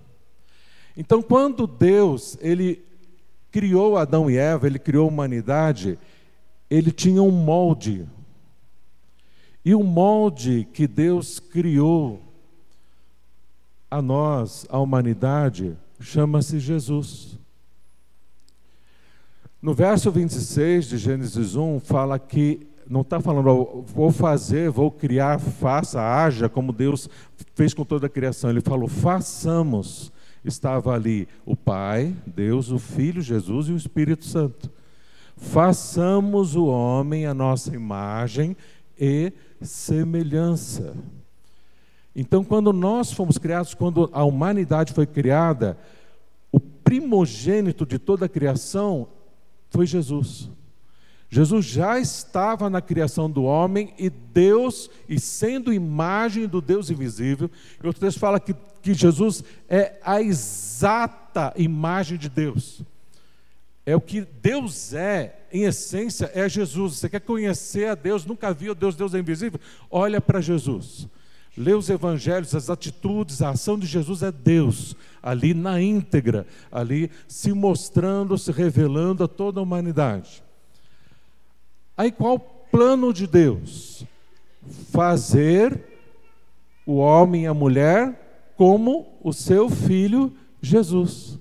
Então, 0.96 1.22
quando 1.22 1.65
Deus, 1.65 2.38
ele 2.39 2.86
criou 3.51 3.98
Adão 3.98 4.30
e 4.30 4.38
Eva, 4.38 4.68
ele 4.68 4.80
criou 4.80 5.06
a 5.06 5.12
humanidade, 5.12 5.98
ele 6.70 6.92
tinha 6.92 7.22
um 7.22 7.32
molde. 7.32 8.08
E 9.63 9.75
o 9.75 9.84
molde 9.84 10.68
que 10.74 10.88
Deus 10.88 11.39
criou 11.39 12.22
a 13.89 14.01
nós, 14.01 14.66
a 14.70 14.80
humanidade, 14.80 15.77
chama-se 16.00 16.60
Jesus. 16.60 17.38
No 19.62 19.74
verso 19.74 20.12
26 20.12 20.86
de 20.86 20.98
Gênesis 20.98 21.56
1, 21.56 21.80
fala 21.80 22.20
que, 22.20 22.68
não 22.88 23.01
está 23.01 23.20
falando, 23.20 23.84
vou 23.88 24.12
fazer, 24.12 24.70
vou 24.70 24.92
criar, 24.92 25.39
faça, 25.39 26.01
haja, 26.01 26.48
como 26.48 26.72
Deus 26.72 27.10
fez 27.56 27.74
com 27.74 27.84
toda 27.84 28.06
a 28.06 28.10
criação. 28.10 28.50
Ele 28.50 28.62
falou, 28.62 28.88
façamos. 28.88 30.12
Estava 30.48 30.94
ali 30.94 31.27
o 31.46 31.56
Pai, 31.56 32.16
Deus, 32.25 32.72
o 32.72 32.80
Filho, 32.80 33.22
Jesus 33.22 33.68
e 33.68 33.74
o 33.74 33.77
Espírito 33.77 34.25
Santo. 34.25 34.72
Façamos 35.36 36.56
o 36.56 36.66
homem 36.66 37.25
a 37.25 37.34
nossa 37.34 37.75
imagem 37.75 38.56
e 38.98 39.32
semelhança. 39.62 40.96
Então, 42.16 42.44
quando 42.44 42.74
nós 42.74 43.12
fomos 43.12 43.38
criados, 43.38 43.74
quando 43.74 44.10
a 44.12 44.24
humanidade 44.24 44.94
foi 44.94 45.06
criada, 45.06 45.77
o 46.51 46.60
primogênito 46.60 47.86
de 47.86 48.00
toda 48.00 48.25
a 48.25 48.30
criação 48.30 49.08
foi 49.70 49.86
Jesus. 49.86 50.50
Jesus 51.30 51.66
já 51.66 52.00
estava 52.00 52.70
na 52.70 52.82
criação 52.82 53.30
do 53.30 53.44
homem 53.44 53.94
e 54.00 54.10
Deus, 54.10 54.90
e 55.10 55.20
sendo 55.20 55.74
imagem 55.74 56.48
do 56.48 56.62
Deus 56.62 56.90
invisível, 56.90 57.52
e 57.84 57.86
outro 57.86 58.00
texto 58.00 58.20
fala 58.20 58.40
que, 58.40 58.56
que 58.82 58.94
Jesus 58.94 59.44
é 59.68 60.00
a 60.04 60.22
exata 60.22 61.54
imagem 61.58 62.18
de 62.18 62.30
Deus. 62.30 62.82
É 63.86 63.96
o 63.96 64.02
que 64.02 64.22
Deus 64.22 64.94
é, 64.94 65.48
em 65.52 65.64
essência, 65.64 66.32
é 66.34 66.48
Jesus. 66.48 66.96
Você 66.96 67.10
quer 67.10 67.22
conhecer 67.22 67.88
a 67.88 67.96
Deus, 67.96 68.26
nunca 68.26 68.54
viu 68.54 68.76
Deus, 68.76 68.96
Deus 68.96 69.14
é 69.14 69.20
invisível? 69.20 69.60
Olha 69.90 70.20
para 70.20 70.42
Jesus. 70.42 71.08
Lê 71.58 71.74
os 71.74 71.90
evangelhos, 71.90 72.54
as 72.54 72.70
atitudes, 72.70 73.42
a 73.42 73.50
ação 73.50 73.80
de 73.80 73.88
Jesus 73.88 74.22
é 74.24 74.32
Deus, 74.32 74.96
ali 75.24 75.54
na 75.54 75.82
íntegra, 75.82 76.46
ali 76.72 77.10
se 77.28 77.52
mostrando, 77.52 78.38
se 78.38 78.52
revelando 78.52 79.24
a 79.24 79.28
toda 79.28 79.60
a 79.60 79.64
humanidade. 79.64 80.44
Aí 81.98 82.12
qual 82.12 82.36
o 82.36 82.39
plano 82.39 83.12
de 83.12 83.25
Deus? 83.25 84.06
Fazer 84.92 85.84
o 86.86 86.98
homem 86.98 87.44
e 87.44 87.48
a 87.48 87.54
mulher 87.54 88.54
como 88.56 89.18
o 89.22 89.34
seu 89.34 89.70
filho 89.70 90.32
Jesus. 90.62 91.39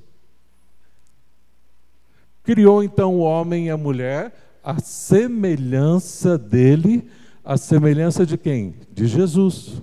Criou 2.43 2.83
então 2.83 3.15
o 3.17 3.21
homem 3.21 3.67
e 3.67 3.71
a 3.71 3.77
mulher 3.77 4.33
a 4.67 4.81
semelhança 4.81 6.37
dele, 6.37 7.09
a 7.45 7.57
semelhança 7.57 8.27
de 8.27 8.37
quem? 8.37 8.75
De 8.91 9.07
Jesus. 9.07 9.81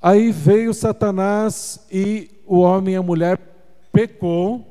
Aí 0.00 0.32
veio 0.32 0.72
Satanás 0.72 1.86
e 1.92 2.30
o 2.46 2.60
homem 2.60 2.94
e 2.94 2.96
a 2.96 3.02
mulher 3.02 3.38
pecou, 3.92 4.66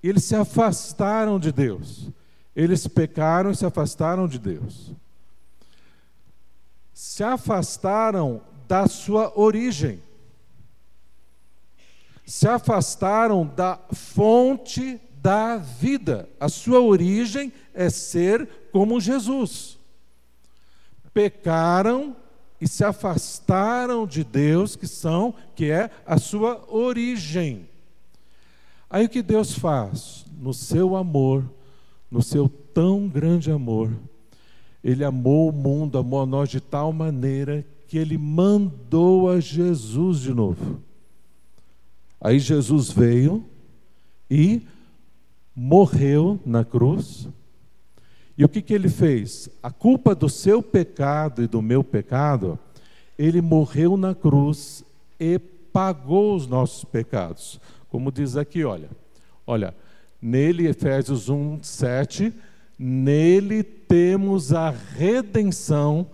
e 0.00 0.08
eles 0.08 0.22
se 0.22 0.36
afastaram 0.36 1.40
de 1.40 1.50
Deus. 1.50 2.08
Eles 2.54 2.86
pecaram 2.86 3.50
e 3.50 3.56
se 3.56 3.64
afastaram 3.64 4.28
de 4.28 4.38
Deus. 4.38 4.92
Se 6.92 7.24
afastaram 7.24 8.42
da 8.68 8.86
sua 8.86 9.32
origem. 9.38 10.02
Se 12.26 12.46
afastaram 12.46 13.46
da 13.46 13.78
fonte 13.92 15.00
da 15.22 15.56
vida. 15.56 16.28
A 16.38 16.48
sua 16.48 16.80
origem 16.80 17.52
é 17.72 17.88
ser 17.88 18.48
como 18.70 19.00
Jesus. 19.00 19.78
Pecaram 21.14 22.16
e 22.60 22.68
se 22.68 22.84
afastaram 22.84 24.06
de 24.06 24.22
Deus, 24.22 24.76
que 24.76 24.86
são, 24.86 25.34
que 25.54 25.70
é 25.70 25.90
a 26.06 26.18
sua 26.18 26.64
origem. 26.68 27.68
Aí 28.88 29.06
o 29.06 29.08
que 29.08 29.22
Deus 29.22 29.52
faz? 29.52 30.24
No 30.38 30.54
seu 30.54 30.96
amor, 30.96 31.44
no 32.12 32.22
seu 32.22 32.48
tão 32.48 33.08
grande 33.08 33.50
amor, 33.50 33.90
ele 34.84 35.02
amou 35.04 35.48
o 35.48 35.52
mundo, 35.52 35.98
amou 35.98 36.22
a 36.22 36.26
nós 36.26 36.48
de 36.48 36.60
tal 36.60 36.92
maneira 36.92 37.66
que 37.88 37.98
ele 37.98 38.16
mandou 38.16 39.28
a 39.28 39.40
Jesus 39.40 40.20
de 40.20 40.32
novo. 40.32 40.80
Aí 42.20 42.38
Jesus 42.38 42.90
veio 42.90 43.44
e 44.30 44.62
morreu 45.56 46.38
na 46.46 46.64
cruz 46.64 47.28
e 48.36 48.44
o 48.44 48.48
que, 48.48 48.62
que 48.62 48.72
ele 48.72 48.88
fez? 48.88 49.48
A 49.62 49.70
culpa 49.70 50.14
do 50.14 50.28
seu 50.28 50.62
pecado 50.62 51.42
e 51.42 51.46
do 51.46 51.60
meu 51.60 51.84
pecado, 51.84 52.58
ele 53.18 53.40
morreu 53.40 53.96
na 53.96 54.14
cruz 54.14 54.84
e 55.20 55.38
pagou 55.38 56.34
os 56.34 56.46
nossos 56.46 56.84
pecados. 56.84 57.60
Como 57.88 58.10
diz 58.10 58.36
aqui, 58.36 58.64
olha. 58.64 58.90
Olha, 59.46 59.74
nele, 60.22 60.68
Efésios 60.68 61.28
1, 61.28 61.58
7, 61.62 62.32
nele 62.78 63.64
temos 63.64 64.52
a 64.52 64.70
redenção, 64.70 66.06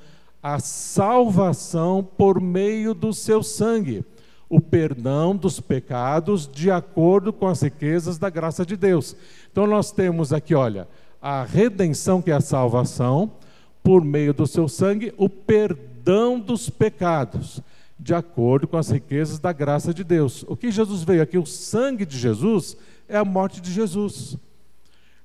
a 0.42 0.58
salvação 0.58 2.02
por 2.16 2.40
meio 2.40 2.94
do 2.94 3.12
seu 3.12 3.42
sangue, 3.42 4.02
o 4.48 4.60
perdão 4.60 5.36
dos 5.36 5.60
pecados 5.60 6.48
de 6.50 6.70
acordo 6.70 7.32
com 7.34 7.46
as 7.46 7.60
riquezas 7.60 8.16
da 8.16 8.30
graça 8.30 8.64
de 8.64 8.76
Deus. 8.76 9.14
Então 9.52 9.66
nós 9.66 9.92
temos 9.92 10.32
aqui, 10.32 10.54
olha, 10.54 10.88
a 11.20 11.44
redenção, 11.44 12.22
que 12.22 12.30
é 12.30 12.34
a 12.34 12.40
salvação, 12.40 13.30
por 13.82 14.02
meio 14.04 14.32
do 14.32 14.46
seu 14.46 14.68
sangue, 14.68 15.12
o 15.16 15.28
perdão 15.28 16.40
dos 16.40 16.70
pecados, 16.70 17.60
de 17.98 18.14
acordo 18.14 18.66
com 18.66 18.76
as 18.76 18.90
riquezas 18.90 19.38
da 19.38 19.52
graça 19.52 19.92
de 19.92 20.04
Deus. 20.04 20.44
O 20.48 20.56
que 20.56 20.70
Jesus 20.70 21.02
veio 21.02 21.22
aqui, 21.22 21.36
o 21.36 21.44
sangue 21.44 22.06
de 22.06 22.16
Jesus, 22.16 22.76
é 23.08 23.16
a 23.16 23.24
morte 23.24 23.60
de 23.60 23.72
Jesus. 23.72 24.36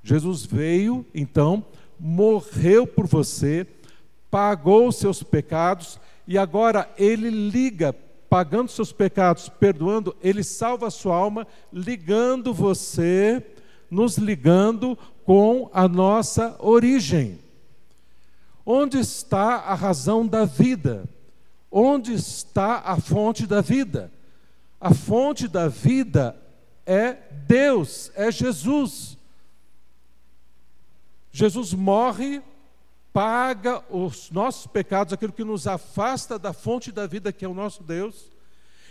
Jesus 0.01 0.45
veio, 0.45 1.05
então, 1.13 1.65
morreu 1.99 2.87
por 2.87 3.07
você, 3.07 3.67
pagou 4.29 4.87
os 4.87 4.95
seus 4.95 5.21
pecados 5.21 5.99
e 6.27 6.37
agora 6.37 6.89
ele 6.97 7.29
liga, 7.29 7.93
pagando 8.29 8.71
seus 8.71 8.91
pecados, 8.91 9.47
perdoando, 9.47 10.15
ele 10.21 10.43
salva 10.43 10.87
a 10.87 10.91
sua 10.91 11.15
alma, 11.15 11.45
ligando 11.71 12.53
você, 12.53 13.45
nos 13.89 14.17
ligando 14.17 14.97
com 15.23 15.69
a 15.73 15.87
nossa 15.87 16.55
origem. 16.59 17.39
Onde 18.65 18.97
está 18.97 19.55
a 19.57 19.75
razão 19.75 20.25
da 20.25 20.45
vida? 20.45 21.03
Onde 21.69 22.13
está 22.13 22.81
a 22.85 22.99
fonte 22.99 23.45
da 23.45 23.61
vida? 23.61 24.11
A 24.79 24.93
fonte 24.93 25.47
da 25.47 25.67
vida 25.67 26.35
é 26.85 27.13
Deus, 27.47 28.11
é 28.15 28.31
Jesus. 28.31 29.17
Jesus 31.31 31.73
morre, 31.73 32.41
paga 33.11 33.83
os 33.89 34.29
nossos 34.31 34.67
pecados, 34.67 35.13
aquilo 35.13 35.33
que 35.33 35.43
nos 35.43 35.67
afasta 35.67 36.37
da 36.37 36.53
fonte 36.53 36.91
da 36.91 37.07
vida, 37.07 37.31
que 37.31 37.45
é 37.45 37.47
o 37.47 37.53
nosso 37.53 37.83
Deus, 37.83 38.31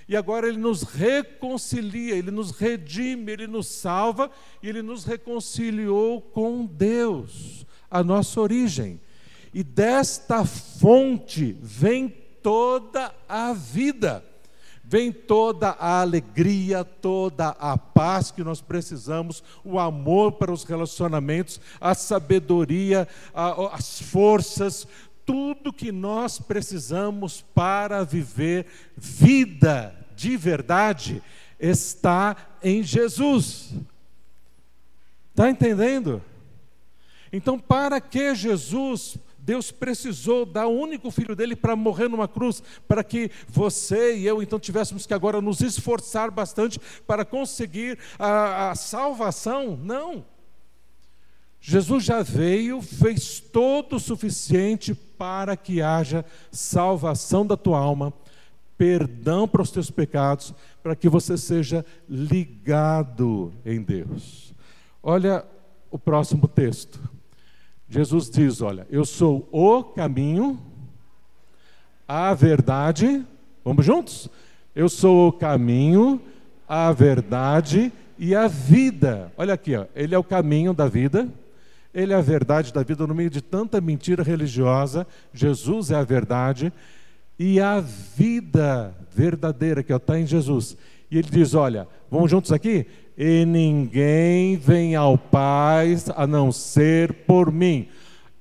e 0.08 0.16
agora 0.16 0.49
ele 0.49 0.58
nos 0.58 0.82
reconcilia, 0.82 2.16
ele 2.16 2.30
nos 2.30 2.50
redime, 2.50 3.32
ele 3.32 3.46
nos 3.46 3.68
salva 3.68 4.30
e 4.62 4.68
ele 4.68 4.82
nos 4.82 5.04
reconciliou 5.04 6.20
com 6.20 6.66
Deus, 6.66 7.64
a 7.90 8.02
nossa 8.02 8.40
origem. 8.40 9.00
E 9.54 9.62
desta 9.62 10.44
fonte 10.44 11.56
vem 11.61 12.08
toda 12.42 13.14
a 13.28 13.52
vida, 13.52 14.25
vem 14.85 15.12
toda 15.12 15.71
a 15.71 16.01
alegria, 16.01 16.85
toda 16.85 17.49
a 17.51 17.79
paz 17.79 18.31
que 18.31 18.45
nós 18.45 18.61
precisamos, 18.61 19.43
o 19.65 19.79
amor 19.79 20.33
para 20.33 20.53
os 20.53 20.65
relacionamentos, 20.65 21.61
a 21.81 21.95
sabedoria, 21.95 23.09
a, 23.35 23.75
as 23.75 24.01
forças, 24.01 24.87
tudo 25.25 25.73
que 25.73 25.93
nós 25.93 26.39
precisamos 26.39 27.45
para 27.55 28.05
viver 28.05 28.67
vida 28.97 29.95
de 30.15 30.37
verdade 30.37 31.23
está 31.59 32.37
em 32.62 32.83
Jesus. 32.83 33.73
Está 35.31 35.49
entendendo? 35.49 36.23
Então, 37.33 37.59
para 37.59 38.01
que 38.01 38.35
Jesus 38.35 39.17
Deus 39.42 39.72
precisou 39.72 40.46
dar 40.46 40.68
o 40.68 40.78
único 40.78 41.11
filho 41.11 41.34
dele 41.34 41.56
para 41.56 41.75
morrer 41.75 42.08
numa 42.08 42.28
cruz, 42.28 42.62
para 42.87 43.02
que 43.02 43.28
você 43.49 44.16
e 44.16 44.25
eu 44.25 44.40
então 44.40 44.58
tivéssemos 44.58 45.04
que 45.04 45.12
agora 45.12 45.40
nos 45.40 45.61
esforçar 45.61 46.30
bastante 46.30 46.80
para 47.06 47.25
conseguir 47.25 47.99
a, 48.18 48.70
a 48.70 48.75
salvação? 48.76 49.76
Não. 49.76 50.25
Jesus 51.61 52.04
já 52.04 52.22
veio, 52.22 52.80
fez 52.80 53.40
todo 53.40 53.96
o 53.96 54.00
suficiente 54.00 54.94
para 54.94 55.56
que 55.56 55.82
haja 55.82 56.25
salvação 56.50 57.44
da 57.44 57.56
tua 57.56 57.78
alma, 57.78 58.12
perdão 58.78 59.46
para 59.49 59.62
os 59.62 59.70
teus 59.70 59.90
pecados, 59.90 60.54
para 60.82 60.94
que 60.94 61.08
você 61.08 61.37
seja 61.37 61.84
ligado 62.08 63.52
em 63.64 63.82
Deus. 63.82 64.54
Olha 65.02 65.44
o 65.90 65.99
próximo 65.99 66.46
texto. 66.46 67.12
Jesus 67.92 68.30
diz: 68.30 68.62
Olha, 68.62 68.87
eu 68.90 69.04
sou 69.04 69.46
o 69.52 69.84
caminho, 69.84 70.58
a 72.08 72.32
verdade, 72.32 73.25
vamos 73.64 73.84
juntos? 73.84 74.28
Eu 74.75 74.88
sou 74.88 75.28
o 75.28 75.32
caminho, 75.32 76.20
a 76.66 76.90
verdade 76.90 77.92
e 78.18 78.34
a 78.34 78.49
vida. 78.49 79.30
Olha 79.37 79.54
aqui, 79.54 79.76
ó, 79.76 79.84
ele 79.94 80.14
é 80.14 80.18
o 80.18 80.25
caminho 80.25 80.72
da 80.72 80.88
vida 80.88 81.28
ele 81.94 82.12
é 82.12 82.16
a 82.16 82.22
verdade 82.22 82.72
da 82.72 82.82
vida 82.82 83.06
no 83.06 83.14
meio 83.14 83.28
de 83.28 83.42
tanta 83.42 83.80
mentira 83.80 84.22
religiosa. 84.22 85.06
Jesus 85.32 85.90
é 85.90 85.96
a 85.96 86.02
verdade 86.02 86.72
e 87.38 87.61
a 87.61 87.80
vida 87.80 88.94
verdadeira 89.11 89.82
que 89.82 89.92
está 89.92 90.18
em 90.18 90.26
Jesus. 90.26 90.76
E 91.11 91.18
ele 91.18 91.28
diz: 91.30 91.52
Olha, 91.54 91.87
vamos 92.11 92.30
juntos 92.30 92.50
aqui? 92.50 92.87
E 93.16 93.45
ninguém 93.45 94.57
vem 94.57 94.97
ao 94.97 95.19
Pai 95.19 95.97
a 96.16 96.26
não 96.26 96.50
ser 96.50 97.12
por 97.12 97.52
mim. 97.52 97.88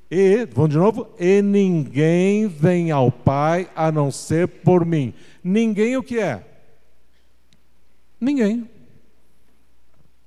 E, 0.09 0.45
vamos 0.45 0.71
de 0.71 0.77
novo? 0.77 1.07
E 1.19 1.41
ninguém 1.41 2.47
vem 2.47 2.91
ao 2.91 3.11
Pai 3.11 3.69
a 3.75 3.91
não 3.91 4.11
ser 4.11 4.47
por 4.47 4.85
mim. 4.85 5.13
Ninguém 5.43 5.95
o 5.95 6.03
que 6.03 6.19
é? 6.19 6.45
Ninguém. 8.19 8.69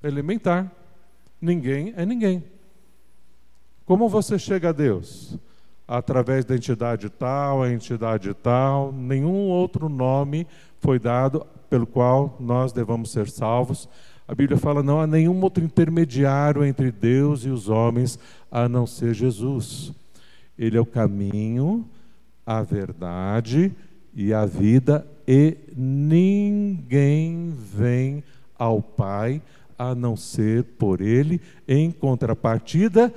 Elementar. 0.03 0.71
Ninguém 1.41 1.93
é 1.97 2.07
ninguém. 2.07 2.43
Como 3.85 4.09
você 4.09 4.39
chega 4.39 4.71
a 4.71 4.73
Deus? 4.73 5.39
Através 5.87 6.47
da 6.47 6.57
entidade 6.57 7.11
tal, 7.11 7.63
a 7.63 7.71
entidade 7.71 8.33
tal, 8.33 8.91
nenhum 8.91 9.49
outro 9.49 9.91
nome 9.91 10.47
foi 10.81 10.99
dado 10.99 11.47
pelo 11.69 11.87
qual 11.87 12.37
nós 12.41 12.73
devamos 12.73 13.13
ser 13.13 13.29
salvos. 13.29 13.87
A 14.27 14.35
Bíblia 14.35 14.59
fala: 14.59 14.83
não 14.83 15.01
há 15.01 15.07
nenhum 15.07 15.41
outro 15.43 15.65
intermediário 15.65 16.65
entre 16.65 16.91
Deus 16.91 17.45
e 17.45 17.51
os 17.51 17.69
homens 17.69 18.19
a 18.51 18.69
não 18.69 18.87
ser 18.87 19.15
Jesus. 19.15 19.93
Ele 20.59 20.77
é 20.77 20.81
o 20.81 20.87
caminho, 20.87 21.89
a 22.47 22.63
verdade 22.63 23.73
e 24.15 24.33
a 24.33 24.47
vida, 24.47 25.07
e 25.27 25.57
ninguém 25.77 27.53
vem 27.57 28.23
ao 28.57 28.81
Pai 28.81 29.43
a 29.79 29.95
não 29.95 30.17
ser 30.17 30.63
por 30.63 31.01
Ele. 31.01 31.41
Em 31.67 31.91
contrapartida, 31.91 33.13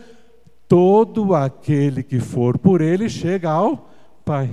Todo 0.67 1.33
aquele 1.33 2.03
que 2.03 2.19
for 2.19 2.57
por 2.57 2.81
ele 2.81 3.07
chega 3.07 3.49
ao 3.49 3.89
Pai. 4.25 4.49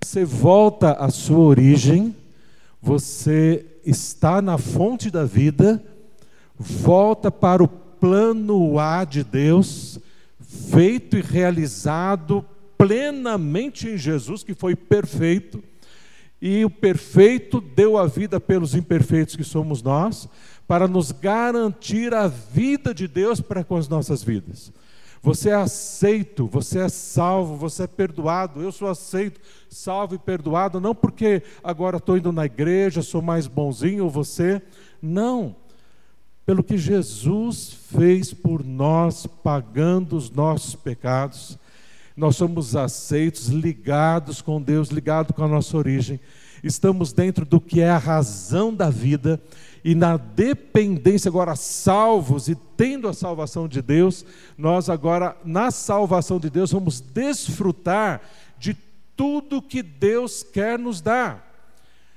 Você 0.00 0.24
volta 0.24 0.92
à 0.92 1.10
sua 1.10 1.40
origem, 1.40 2.16
você 2.80 3.66
está 3.88 4.42
na 4.42 4.58
fonte 4.58 5.10
da 5.10 5.24
vida, 5.24 5.82
volta 6.58 7.30
para 7.30 7.62
o 7.62 7.68
plano 7.68 8.78
A 8.78 9.04
de 9.04 9.24
Deus, 9.24 9.98
feito 10.40 11.16
e 11.16 11.22
realizado 11.22 12.44
plenamente 12.76 13.88
em 13.88 13.96
Jesus, 13.96 14.42
que 14.42 14.54
foi 14.54 14.76
perfeito, 14.76 15.62
e 16.40 16.64
o 16.64 16.70
perfeito 16.70 17.60
deu 17.60 17.96
a 17.96 18.06
vida 18.06 18.38
pelos 18.38 18.74
imperfeitos 18.74 19.34
que 19.34 19.42
somos 19.42 19.82
nós, 19.82 20.28
para 20.66 20.86
nos 20.86 21.10
garantir 21.10 22.14
a 22.14 22.28
vida 22.28 22.94
de 22.94 23.08
Deus 23.08 23.40
para 23.40 23.64
com 23.64 23.76
as 23.76 23.88
nossas 23.88 24.22
vidas. 24.22 24.70
Você 25.22 25.50
é 25.50 25.54
aceito, 25.54 26.46
você 26.46 26.80
é 26.80 26.88
salvo, 26.88 27.56
você 27.56 27.84
é 27.84 27.86
perdoado. 27.86 28.62
Eu 28.62 28.70
sou 28.70 28.88
aceito, 28.88 29.40
salvo 29.68 30.14
e 30.14 30.18
perdoado, 30.18 30.80
não 30.80 30.94
porque 30.94 31.42
agora 31.62 31.96
estou 31.96 32.16
indo 32.16 32.32
na 32.32 32.46
igreja, 32.46 33.02
sou 33.02 33.20
mais 33.20 33.46
bonzinho, 33.46 34.04
ou 34.04 34.10
você. 34.10 34.62
Não. 35.02 35.56
Pelo 36.46 36.62
que 36.62 36.78
Jesus 36.78 37.76
fez 37.90 38.32
por 38.32 38.64
nós, 38.64 39.26
pagando 39.26 40.16
os 40.16 40.30
nossos 40.30 40.74
pecados, 40.74 41.58
nós 42.16 42.36
somos 42.36 42.74
aceitos, 42.74 43.48
ligados 43.48 44.40
com 44.40 44.60
Deus, 44.60 44.88
ligados 44.88 45.36
com 45.36 45.44
a 45.44 45.48
nossa 45.48 45.76
origem. 45.76 46.18
Estamos 46.64 47.12
dentro 47.12 47.44
do 47.44 47.60
que 47.60 47.80
é 47.80 47.90
a 47.90 47.98
razão 47.98 48.74
da 48.74 48.90
vida 48.90 49.40
e 49.88 49.94
na 49.94 50.18
dependência, 50.18 51.30
agora 51.30 51.56
salvos 51.56 52.46
e 52.46 52.54
tendo 52.76 53.08
a 53.08 53.14
salvação 53.14 53.66
de 53.66 53.80
Deus, 53.80 54.22
nós 54.58 54.90
agora, 54.90 55.34
na 55.46 55.70
salvação 55.70 56.38
de 56.38 56.50
Deus, 56.50 56.70
vamos 56.70 57.00
desfrutar 57.00 58.20
de 58.58 58.76
tudo 59.16 59.62
que 59.62 59.82
Deus 59.82 60.42
quer 60.42 60.78
nos 60.78 61.00
dar. 61.00 61.42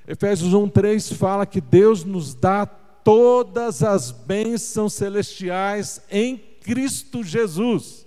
Efésios 0.06 0.54
1,3 0.54 1.16
fala 1.16 1.46
que 1.46 1.62
Deus 1.62 2.04
nos 2.04 2.34
dá 2.36 2.66
todas 2.66 3.82
as 3.82 4.12
bênçãos 4.12 4.92
celestiais 4.92 6.02
em 6.12 6.36
Cristo 6.36 7.24
Jesus. 7.24 8.06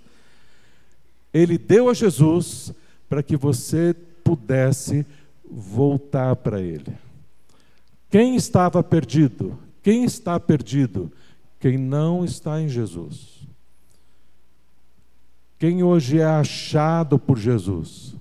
Ele 1.32 1.56
deu 1.56 1.88
a 1.88 1.94
Jesus 1.94 2.70
para 3.08 3.22
que 3.22 3.34
você 3.34 3.96
pudesse 4.22 5.06
voltar 5.42 6.36
para 6.36 6.60
Ele. 6.60 7.03
Quem 8.14 8.36
estava 8.36 8.80
perdido? 8.80 9.58
Quem 9.82 10.04
está 10.04 10.38
perdido? 10.38 11.10
Quem 11.58 11.76
não 11.76 12.24
está 12.24 12.62
em 12.62 12.68
Jesus. 12.68 13.42
Quem 15.58 15.82
hoje 15.82 16.20
é 16.20 16.24
achado 16.24 17.18
por 17.18 17.36
Jesus 17.36 18.14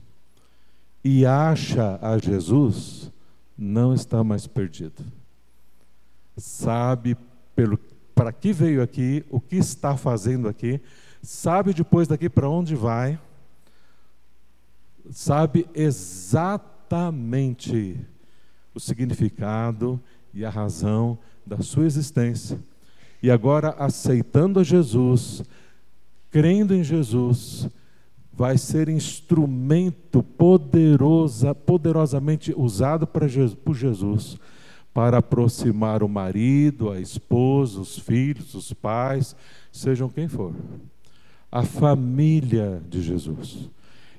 e 1.03 1.27
acha 1.27 1.99
a 2.01 2.17
Jesus, 2.17 3.11
não 3.55 3.93
está 3.93 4.23
mais 4.23 4.47
perdido. 4.47 5.05
Sabe 6.37 7.15
para 8.15 8.33
que 8.33 8.51
veio 8.51 8.81
aqui, 8.81 9.23
o 9.29 9.39
que 9.39 9.57
está 9.57 9.95
fazendo 9.95 10.47
aqui, 10.47 10.81
sabe 11.21 11.71
depois 11.71 12.07
daqui 12.07 12.27
para 12.29 12.49
onde 12.49 12.73
vai, 12.73 13.19
sabe 15.11 15.67
exatamente 15.75 16.71
o 18.73 18.79
significado 18.79 19.99
e 20.33 20.43
a 20.43 20.49
razão 20.49 21.17
da 21.45 21.61
sua 21.61 21.85
existência. 21.85 22.59
E 23.21 23.29
agora, 23.31 23.75
aceitando 23.77 24.59
a 24.59 24.63
Jesus, 24.63 25.43
crendo 26.29 26.73
em 26.73 26.83
Jesus, 26.83 27.67
vai 28.31 28.57
ser 28.57 28.89
instrumento 28.89 30.23
poderosa, 30.23 31.53
poderosamente 31.53 32.53
usado 32.57 33.05
Jesus, 33.27 33.57
por 33.63 33.75
Jesus 33.75 34.37
para 34.93 35.17
aproximar 35.17 36.03
o 36.03 36.07
marido, 36.07 36.91
a 36.91 36.99
esposa, 36.99 37.79
os 37.79 37.97
filhos, 37.97 38.53
os 38.53 38.71
pais, 38.73 39.35
sejam 39.71 40.07
quem 40.07 40.27
for, 40.27 40.53
a 41.51 41.63
família 41.63 42.81
de 42.87 43.01
Jesus. 43.01 43.69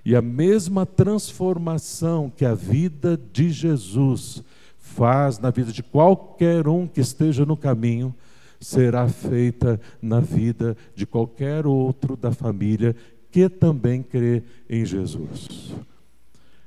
E 0.04 0.14
a 0.14 0.20
mesma 0.20 0.84
transformação 0.84 2.30
que 2.30 2.44
a 2.44 2.54
vida 2.54 3.18
de 3.32 3.50
Jesus 3.50 4.42
faz 4.78 5.38
na 5.38 5.50
vida 5.50 5.72
de 5.72 5.82
qualquer 5.82 6.68
um 6.68 6.86
que 6.86 7.00
esteja 7.00 7.46
no 7.46 7.56
caminho, 7.56 8.14
será 8.60 9.08
feita 9.08 9.80
na 10.00 10.20
vida 10.20 10.76
de 10.94 11.06
qualquer 11.06 11.66
outro 11.66 12.16
da 12.16 12.32
família 12.32 12.94
que 13.30 13.48
também 13.48 14.02
crê 14.02 14.42
em 14.68 14.84
Jesus. 14.84 15.74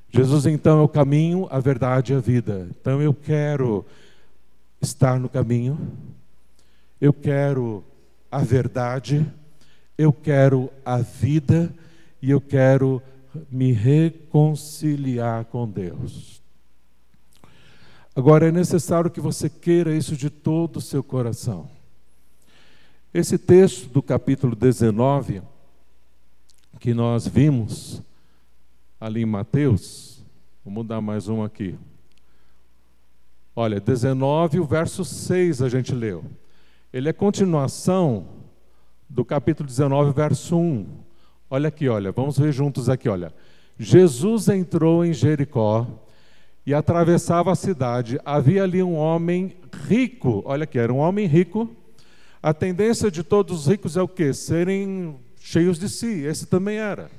Jesus 0.09 0.45
então 0.45 0.79
é 0.79 0.83
o 0.83 0.87
caminho, 0.87 1.47
a 1.49 1.59
verdade 1.59 2.13
e 2.13 2.15
a 2.15 2.19
vida. 2.19 2.67
Então 2.79 3.01
eu 3.01 3.13
quero 3.13 3.85
estar 4.81 5.19
no 5.19 5.29
caminho, 5.29 5.77
eu 6.99 7.13
quero 7.13 7.83
a 8.31 8.39
verdade, 8.39 9.25
eu 9.97 10.11
quero 10.11 10.69
a 10.85 10.97
vida 10.97 11.73
e 12.21 12.31
eu 12.31 12.41
quero 12.41 13.01
me 13.51 13.71
reconciliar 13.71 15.45
com 15.45 15.67
Deus. 15.67 16.41
Agora 18.15 18.47
é 18.47 18.51
necessário 18.51 19.11
que 19.11 19.21
você 19.21 19.49
queira 19.49 19.95
isso 19.95 20.15
de 20.15 20.29
todo 20.29 20.77
o 20.77 20.81
seu 20.81 21.03
coração. 21.03 21.69
Esse 23.13 23.37
texto 23.37 23.89
do 23.89 24.01
capítulo 24.01 24.55
19, 24.55 25.41
que 26.79 26.93
nós 26.93 27.27
vimos 27.27 28.01
ali 28.99 29.21
em 29.21 29.25
Mateus, 29.25 30.23
vamos 30.65 30.85
dar 30.87 30.99
mais 30.99 31.27
um 31.27 31.43
aqui. 31.43 31.77
Olha, 33.55 33.79
19, 33.79 34.59
o 34.59 34.65
verso 34.65 35.05
6 35.05 35.61
a 35.61 35.69
gente 35.69 35.93
leu. 35.93 36.25
Ele 36.91 37.09
é 37.09 37.13
continuação 37.13 38.27
do 39.09 39.23
capítulo 39.23 39.67
19, 39.67 40.11
verso 40.11 40.57
1 40.57 41.06
Olha 41.49 41.69
aqui, 41.69 41.87
olha, 41.87 42.11
vamos 42.11 42.37
ver 42.37 42.51
juntos 42.51 42.89
aqui, 42.89 43.07
olha. 43.07 43.33
Jesus 43.79 44.49
entrou 44.49 45.05
em 45.05 45.13
Jericó 45.13 45.87
e 46.65 46.73
atravessava 46.73 47.53
a 47.53 47.55
cidade. 47.55 48.19
Havia 48.25 48.63
ali 48.63 48.83
um 48.83 48.95
homem 48.95 49.55
rico, 49.87 50.41
olha 50.45 50.65
aqui, 50.65 50.77
era 50.77 50.93
um 50.93 50.97
homem 50.97 51.25
rico. 51.25 51.69
A 52.43 52.53
tendência 52.53 53.09
de 53.09 53.23
todos 53.23 53.61
os 53.61 53.67
ricos 53.67 53.95
é 53.95 54.01
o 54.01 54.09
quê? 54.09 54.33
Serem 54.33 55.15
cheios 55.39 55.79
de 55.79 55.87
si. 55.87 56.23
Esse 56.23 56.45
também 56.47 56.77
era. 56.79 57.09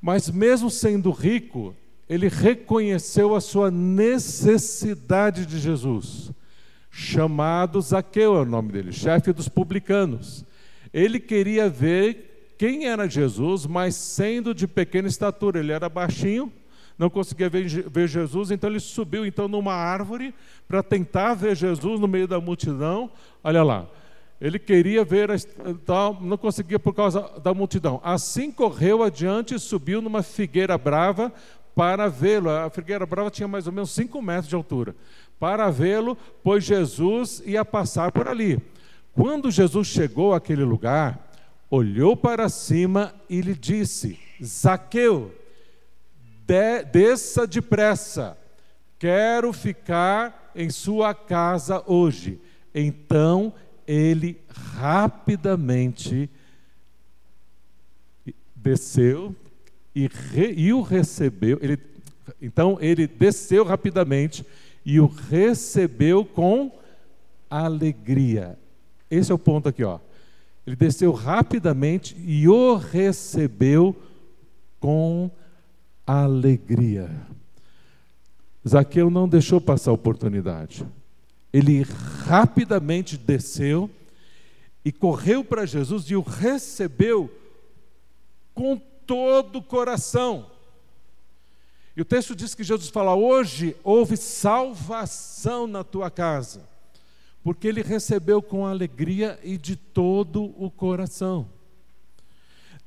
Mas 0.00 0.28
mesmo 0.28 0.68
sendo 0.68 1.12
rico, 1.12 1.76
ele 2.08 2.26
reconheceu 2.26 3.36
a 3.36 3.40
sua 3.40 3.70
necessidade 3.70 5.46
de 5.46 5.60
Jesus. 5.60 6.32
Chamado 6.90 7.80
Zaqueu 7.80 8.36
é 8.36 8.40
o 8.40 8.44
nome 8.44 8.72
dele, 8.72 8.90
chefe 8.90 9.32
dos 9.32 9.48
publicanos. 9.48 10.44
Ele 10.92 11.20
queria 11.20 11.68
ver 11.68 12.31
quem 12.62 12.86
era 12.86 13.10
Jesus, 13.10 13.66
mas 13.66 13.96
sendo 13.96 14.54
de 14.54 14.68
pequena 14.68 15.08
estatura. 15.08 15.58
Ele 15.58 15.72
era 15.72 15.88
baixinho, 15.88 16.52
não 16.96 17.10
conseguia 17.10 17.48
ver, 17.48 17.64
ver 17.66 18.06
Jesus, 18.06 18.52
então 18.52 18.70
ele 18.70 18.78
subiu 18.78 19.26
então 19.26 19.48
numa 19.48 19.74
árvore 19.74 20.32
para 20.68 20.80
tentar 20.80 21.34
ver 21.34 21.56
Jesus 21.56 21.98
no 21.98 22.06
meio 22.06 22.28
da 22.28 22.40
multidão. 22.40 23.10
Olha 23.42 23.64
lá, 23.64 23.88
ele 24.40 24.60
queria 24.60 25.04
ver, 25.04 25.28
não 26.20 26.36
conseguia 26.36 26.78
por 26.78 26.94
causa 26.94 27.28
da 27.42 27.52
multidão. 27.52 28.00
Assim 28.04 28.52
correu 28.52 29.02
adiante 29.02 29.56
e 29.56 29.58
subiu 29.58 30.00
numa 30.00 30.22
figueira 30.22 30.78
brava 30.78 31.32
para 31.74 32.06
vê-lo. 32.06 32.48
A 32.48 32.70
figueira 32.70 33.04
brava 33.04 33.28
tinha 33.28 33.48
mais 33.48 33.66
ou 33.66 33.72
menos 33.72 33.90
5 33.90 34.22
metros 34.22 34.46
de 34.46 34.54
altura. 34.54 34.94
Para 35.36 35.68
vê-lo, 35.68 36.16
pois 36.44 36.62
Jesus 36.62 37.42
ia 37.44 37.64
passar 37.64 38.12
por 38.12 38.28
ali. 38.28 38.62
Quando 39.12 39.50
Jesus 39.50 39.88
chegou 39.88 40.32
àquele 40.32 40.62
lugar, 40.62 41.31
olhou 41.72 42.14
para 42.14 42.50
cima 42.50 43.14
e 43.30 43.40
lhe 43.40 43.54
disse: 43.54 44.18
Zaqueu, 44.44 45.34
de, 46.46 46.84
desça 46.84 47.46
depressa, 47.46 48.36
quero 48.98 49.54
ficar 49.54 50.52
em 50.54 50.68
sua 50.68 51.14
casa 51.14 51.82
hoje. 51.86 52.38
Então 52.74 53.54
ele 53.86 54.38
rapidamente 54.76 56.28
desceu 58.54 59.34
e, 59.94 60.06
re, 60.06 60.52
e, 60.52 60.74
o 60.74 60.82
recebeu. 60.82 61.58
Ele, 61.62 61.78
então 62.40 62.76
ele 62.82 63.06
desceu 63.06 63.64
rapidamente 63.64 64.44
e 64.84 65.00
o 65.00 65.06
recebeu 65.06 66.22
com 66.22 66.70
alegria. 67.48 68.58
Esse 69.10 69.32
é 69.32 69.34
o 69.34 69.38
ponto 69.38 69.70
aqui, 69.70 69.82
ó. 69.82 69.98
Ele 70.66 70.76
desceu 70.76 71.12
rapidamente 71.12 72.16
e 72.24 72.48
o 72.48 72.76
recebeu 72.76 73.96
com 74.78 75.30
alegria. 76.06 77.10
Zaqueu 78.66 79.10
não 79.10 79.28
deixou 79.28 79.60
passar 79.60 79.90
a 79.90 79.94
oportunidade 79.94 80.86
ele 81.52 81.82
rapidamente 82.24 83.16
desceu 83.16 83.90
e 84.84 84.90
correu 84.90 85.44
para 85.44 85.66
Jesus 85.66 86.04
e 86.04 86.16
o 86.16 86.22
recebeu 86.22 87.30
com 88.54 88.76
todo 89.06 89.56
o 89.56 89.62
coração. 89.62 90.50
E 91.94 92.00
o 92.00 92.04
texto 92.06 92.34
diz 92.34 92.54
que 92.54 92.64
Jesus 92.64 92.88
fala: 92.88 93.14
Hoje 93.14 93.76
houve 93.84 94.16
salvação 94.16 95.66
na 95.66 95.84
tua 95.84 96.10
casa, 96.10 96.66
porque 97.42 97.68
ele 97.68 97.82
recebeu 97.82 98.40
com 98.40 98.66
alegria 98.66 99.38
e 99.42 99.56
de 99.56 99.76
todo 99.76 100.54
o 100.56 100.70
coração. 100.70 101.48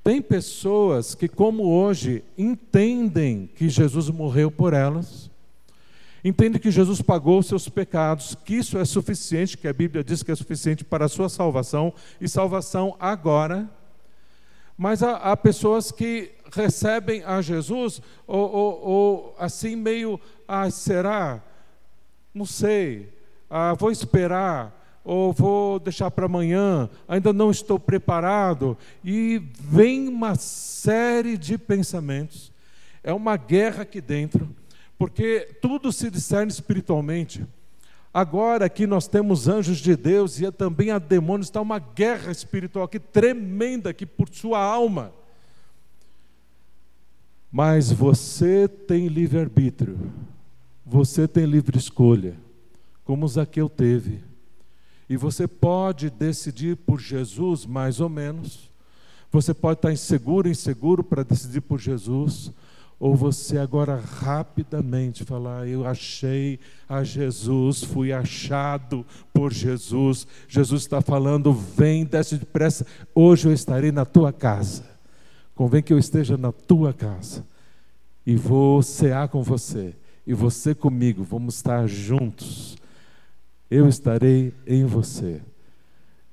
Tem 0.04 0.22
pessoas 0.22 1.16
que, 1.16 1.28
como 1.28 1.64
hoje, 1.64 2.24
entendem 2.38 3.50
que 3.56 3.68
Jesus 3.68 4.10
morreu 4.10 4.52
por 4.52 4.74
elas, 4.74 5.30
Entende 6.26 6.58
que 6.58 6.72
Jesus 6.72 7.04
pagou 7.04 7.38
os 7.38 7.46
seus 7.46 7.70
pecados, 7.70 8.34
que 8.34 8.56
isso 8.56 8.80
é 8.80 8.84
suficiente, 8.84 9.56
que 9.56 9.68
a 9.68 9.74
Bíblia 9.74 10.04
diz 10.04 10.24
que 10.24 10.32
é 10.32 10.36
suficiente 10.36 10.84
para 10.84 11.06
a 11.06 11.08
sua 11.08 11.30
salvação 11.30 11.94
e 12.20 12.28
salvação 12.28 12.96
agora. 13.00 13.70
Mas 14.76 15.04
há, 15.04 15.18
há 15.18 15.38
pessoas 15.38 15.92
que 15.92 16.32
recebem 16.52 17.24
a 17.24 17.44
Jesus 17.44 18.02
ou, 18.26 18.52
ou, 18.52 18.82
ou 18.82 19.36
assim 19.38 19.76
meio, 19.76 20.20
ah, 20.48 20.68
será? 20.72 21.44
Não 22.34 22.44
sei, 22.44 23.14
ah, 23.50 23.74
vou 23.74 23.92
esperar, 23.92 25.02
ou 25.04 25.32
vou 25.32 25.80
deixar 25.80 26.10
para 26.12 26.26
amanhã, 26.26 26.90
ainda 27.08 27.32
não 27.32 27.52
estou 27.52 27.80
preparado. 27.80 28.78
E 29.04 29.42
vem 29.60 30.08
uma 30.08 30.36
série 30.36 31.38
de 31.38 31.58
pensamentos. 31.58 32.52
É 33.04 33.14
uma 33.14 33.38
guerra 33.38 33.84
aqui 33.84 34.02
dentro 34.02 34.50
porque 34.98 35.58
tudo 35.62 35.92
se 35.92 36.10
discerne 36.10 36.52
espiritualmente. 36.52 37.46
Agora 38.14 38.70
que 38.70 38.88
nós 38.88 39.08
temos 39.08 39.48
anjos 39.48 39.80
de 39.80 39.96
Deus 39.96 40.40
e 40.40 40.50
também 40.52 40.90
há 40.90 40.98
demônios, 40.98 41.48
está 41.48 41.60
uma 41.60 41.80
guerra 41.80 42.32
espiritual 42.32 42.86
aqui 42.86 42.98
tremenda 42.98 43.90
aqui 43.90 44.06
por 44.06 44.30
sua 44.30 44.60
alma. 44.60 45.12
Mas 47.52 47.92
você 47.92 48.68
tem 48.68 49.08
livre-arbítrio, 49.08 49.98
você 50.86 51.28
tem 51.28 51.46
livre 51.46 51.78
escolha, 51.78 52.36
como 53.06 53.28
Zaqueu 53.28 53.70
teve. 53.70 54.22
E 55.08 55.16
você 55.16 55.48
pode 55.48 56.10
decidir 56.10 56.76
por 56.76 57.00
Jesus, 57.00 57.66
mais 57.66 58.02
ou 58.02 58.10
menos. 58.10 58.70
Você 59.32 59.54
pode 59.54 59.78
estar 59.78 59.94
inseguro, 59.94 60.50
inseguro 60.50 61.04
para 61.04 61.24
decidir 61.24 61.62
por 61.62 61.80
Jesus 61.80 62.52
ou 63.00 63.16
você 63.16 63.58
agora 63.58 63.98
rapidamente 63.98 65.24
falar: 65.24 65.68
Eu 65.68 65.86
achei 65.86 66.60
a 66.88 67.04
Jesus, 67.04 67.84
fui 67.84 68.14
achado 68.14 69.06
por 69.34 69.52
Jesus. 69.52 70.26
Jesus 70.48 70.84
está 70.84 71.02
falando: 71.02 71.54
Vem, 71.54 72.06
desce 72.06 72.38
depressa, 72.38 72.86
hoje 73.14 73.48
eu 73.48 73.54
estarei 73.54 73.92
na 73.92 74.06
tua 74.06 74.32
casa. 74.32 74.86
Convém 75.54 75.82
que 75.82 75.94
eu 75.94 76.00
esteja 76.00 76.38
na 76.38 76.52
tua 76.52 76.94
casa 76.94 77.46
e 78.26 78.36
vou 78.36 78.82
cear 78.82 79.30
com 79.30 79.44
você, 79.44 79.94
e 80.26 80.34
você 80.34 80.74
comigo, 80.74 81.24
vamos 81.24 81.56
estar 81.56 81.88
juntos. 81.88 82.78
Eu 83.70 83.88
estarei 83.88 84.54
em 84.68 84.86
você. 84.86 85.42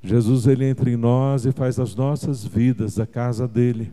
Jesus 0.03 0.47
ele 0.47 0.65
entra 0.65 0.91
em 0.91 0.97
nós 0.97 1.47
e 1.47 1.53
faz 1.53 1.79
as 1.79 1.95
nossas 1.95 2.45
vidas 2.45 2.99
a 2.99 3.07
casa 3.07 3.47
dele. 3.47 3.93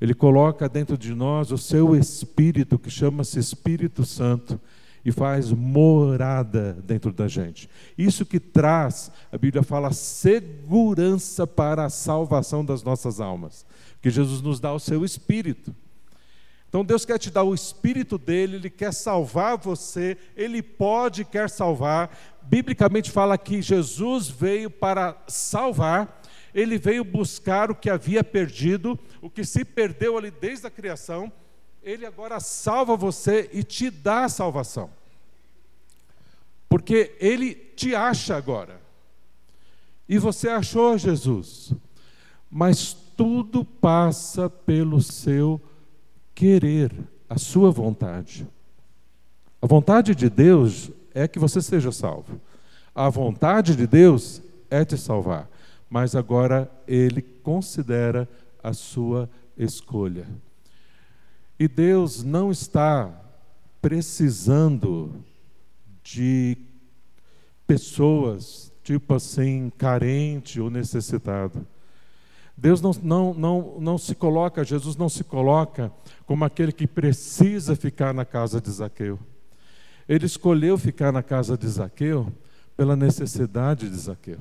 Ele 0.00 0.14
coloca 0.14 0.68
dentro 0.68 0.98
de 0.98 1.14
nós 1.14 1.52
o 1.52 1.58
seu 1.58 1.94
Espírito, 1.94 2.78
que 2.78 2.90
chama-se 2.90 3.38
Espírito 3.38 4.04
Santo, 4.04 4.60
e 5.04 5.12
faz 5.12 5.52
morada 5.52 6.72
dentro 6.84 7.12
da 7.12 7.28
gente. 7.28 7.68
Isso 7.96 8.26
que 8.26 8.40
traz, 8.40 9.10
a 9.30 9.38
Bíblia 9.38 9.62
fala, 9.62 9.92
segurança 9.92 11.46
para 11.46 11.84
a 11.84 11.90
salvação 11.90 12.64
das 12.64 12.82
nossas 12.82 13.20
almas. 13.20 13.64
Que 14.02 14.10
Jesus 14.10 14.42
nos 14.42 14.58
dá 14.58 14.72
o 14.72 14.80
seu 14.80 15.04
Espírito. 15.04 15.74
Então 16.68 16.84
Deus 16.84 17.04
quer 17.04 17.18
te 17.18 17.30
dar 17.30 17.42
o 17.42 17.52
Espírito 17.52 18.16
dele, 18.16 18.56
Ele 18.56 18.70
quer 18.70 18.92
salvar 18.92 19.58
você, 19.58 20.16
Ele 20.36 20.62
pode, 20.62 21.24
quer 21.24 21.50
salvar. 21.50 22.16
Biblicamente 22.42 23.10
fala 23.10 23.38
que 23.38 23.62
Jesus 23.62 24.28
veio 24.28 24.70
para 24.70 25.16
salvar 25.26 26.20
ele 26.54 26.78
veio 26.78 27.04
buscar 27.04 27.70
o 27.70 27.74
que 27.74 27.88
havia 27.88 28.24
perdido, 28.24 28.98
o 29.20 29.30
que 29.30 29.44
se 29.44 29.64
perdeu 29.64 30.18
ali 30.18 30.30
desde 30.30 30.66
a 30.66 30.70
criação. 30.70 31.32
Ele 31.82 32.04
agora 32.04 32.40
salva 32.40 32.96
você 32.96 33.48
e 33.52 33.62
te 33.62 33.90
dá 33.90 34.24
a 34.24 34.28
salvação. 34.28 34.90
Porque 36.68 37.16
ele 37.18 37.54
te 37.54 37.94
acha 37.94 38.36
agora. 38.36 38.80
E 40.08 40.18
você 40.18 40.48
achou 40.48 40.98
Jesus. 40.98 41.72
Mas 42.50 42.92
tudo 43.16 43.64
passa 43.64 44.50
pelo 44.50 45.00
seu 45.00 45.60
querer, 46.34 46.92
a 47.28 47.38
sua 47.38 47.70
vontade. 47.70 48.46
A 49.62 49.66
vontade 49.66 50.14
de 50.14 50.28
Deus 50.28 50.90
é 51.14 51.28
que 51.28 51.38
você 51.38 51.60
seja 51.60 51.92
salvo. 51.92 52.40
A 52.94 53.08
vontade 53.08 53.76
de 53.76 53.86
Deus 53.86 54.42
é 54.68 54.84
te 54.84 54.96
salvar 54.96 55.48
mas 55.90 56.14
agora 56.14 56.70
ele 56.86 57.20
considera 57.20 58.28
a 58.62 58.72
sua 58.72 59.28
escolha. 59.58 60.28
E 61.58 61.66
Deus 61.66 62.22
não 62.22 62.52
está 62.52 63.10
precisando 63.82 65.12
de 66.02 66.56
pessoas, 67.66 68.72
tipo 68.84 69.14
assim, 69.14 69.70
carente 69.76 70.60
ou 70.60 70.70
necessitado. 70.70 71.66
Deus 72.56 72.80
não, 72.80 72.92
não, 73.02 73.34
não, 73.34 73.80
não 73.80 73.98
se 73.98 74.14
coloca, 74.14 74.62
Jesus 74.62 74.94
não 74.96 75.08
se 75.08 75.24
coloca 75.24 75.92
como 76.24 76.44
aquele 76.44 76.72
que 76.72 76.86
precisa 76.86 77.74
ficar 77.74 78.14
na 78.14 78.24
casa 78.24 78.60
de 78.60 78.70
Zaqueu. 78.70 79.18
Ele 80.08 80.26
escolheu 80.26 80.76
ficar 80.76 81.12
na 81.12 81.22
casa 81.22 81.56
de 81.56 81.68
Zaqueu 81.68 82.32
pela 82.76 82.96
necessidade 82.96 83.88
de 83.88 83.96
Zaqueu 83.96 84.40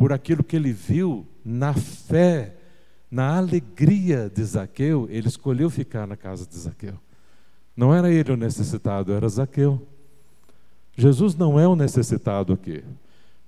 por 0.00 0.14
aquilo 0.14 0.42
que 0.42 0.56
ele 0.56 0.72
viu 0.72 1.26
na 1.44 1.74
fé 1.74 2.54
na 3.10 3.36
alegria 3.36 4.32
de 4.34 4.42
Zaqueu, 4.42 5.06
ele 5.10 5.28
escolheu 5.28 5.68
ficar 5.68 6.06
na 6.06 6.16
casa 6.16 6.46
de 6.46 6.58
Zaqueu. 6.58 6.94
Não 7.76 7.94
era 7.94 8.10
ele 8.10 8.32
o 8.32 8.36
necessitado, 8.36 9.12
era 9.12 9.28
Zaqueu. 9.28 9.86
Jesus 10.96 11.34
não 11.34 11.60
é 11.60 11.68
o 11.68 11.76
necessitado 11.76 12.54
aqui. 12.54 12.82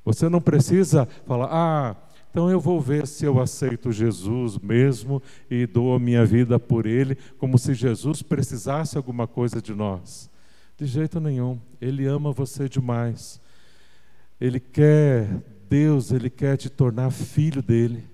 Você 0.04 0.28
não 0.28 0.42
precisa 0.42 1.08
falar, 1.26 1.48
ah, 1.50 1.96
então 2.30 2.50
eu 2.50 2.60
vou 2.60 2.78
ver 2.78 3.06
se 3.06 3.24
eu 3.24 3.40
aceito 3.40 3.90
Jesus 3.90 4.58
mesmo 4.58 5.22
e 5.50 5.66
dou 5.66 5.94
a 5.94 5.98
minha 5.98 6.26
vida 6.26 6.58
por 6.58 6.84
Ele, 6.84 7.16
como 7.38 7.58
se 7.58 7.72
Jesus 7.72 8.20
precisasse 8.20 8.98
alguma 8.98 9.26
coisa 9.26 9.62
de 9.62 9.72
nós. 9.72 10.30
De 10.82 10.88
jeito 10.88 11.20
nenhum. 11.20 11.60
Ele 11.80 12.06
ama 12.06 12.32
você 12.32 12.68
demais. 12.68 13.40
Ele 14.40 14.58
quer, 14.58 15.28
Deus, 15.70 16.10
Ele 16.10 16.28
quer 16.28 16.56
te 16.56 16.68
tornar 16.68 17.12
filho 17.12 17.62
dele. 17.62 18.04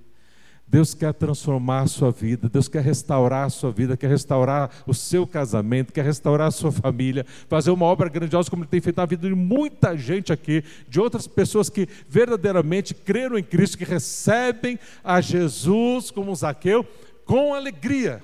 Deus 0.66 0.92
quer 0.92 1.14
transformar 1.14 1.80
a 1.80 1.86
sua 1.86 2.10
vida, 2.10 2.46
Deus 2.46 2.68
quer 2.68 2.82
restaurar 2.82 3.46
a 3.46 3.48
sua 3.48 3.72
vida, 3.72 3.96
quer 3.96 4.10
restaurar 4.10 4.70
o 4.86 4.92
seu 4.92 5.26
casamento, 5.26 5.94
quer 5.94 6.04
restaurar 6.04 6.48
a 6.48 6.50
sua 6.50 6.70
família, 6.70 7.24
fazer 7.48 7.70
uma 7.70 7.86
obra 7.86 8.06
grandiosa 8.10 8.50
como 8.50 8.64
Ele 8.64 8.70
tem 8.70 8.82
feito 8.82 8.98
na 8.98 9.06
vida 9.06 9.26
de 9.26 9.34
muita 9.34 9.96
gente 9.96 10.30
aqui, 10.30 10.62
de 10.86 11.00
outras 11.00 11.26
pessoas 11.26 11.70
que 11.70 11.88
verdadeiramente 12.06 12.94
creram 12.94 13.38
em 13.38 13.42
Cristo, 13.42 13.78
que 13.78 13.84
recebem 13.84 14.78
a 15.02 15.22
Jesus 15.22 16.10
como 16.10 16.36
Zaqueu 16.36 16.86
com 17.24 17.54
alegria. 17.54 18.22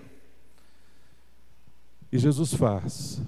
E 2.13 2.19
Jesus 2.19 2.53
faz. 2.53 3.23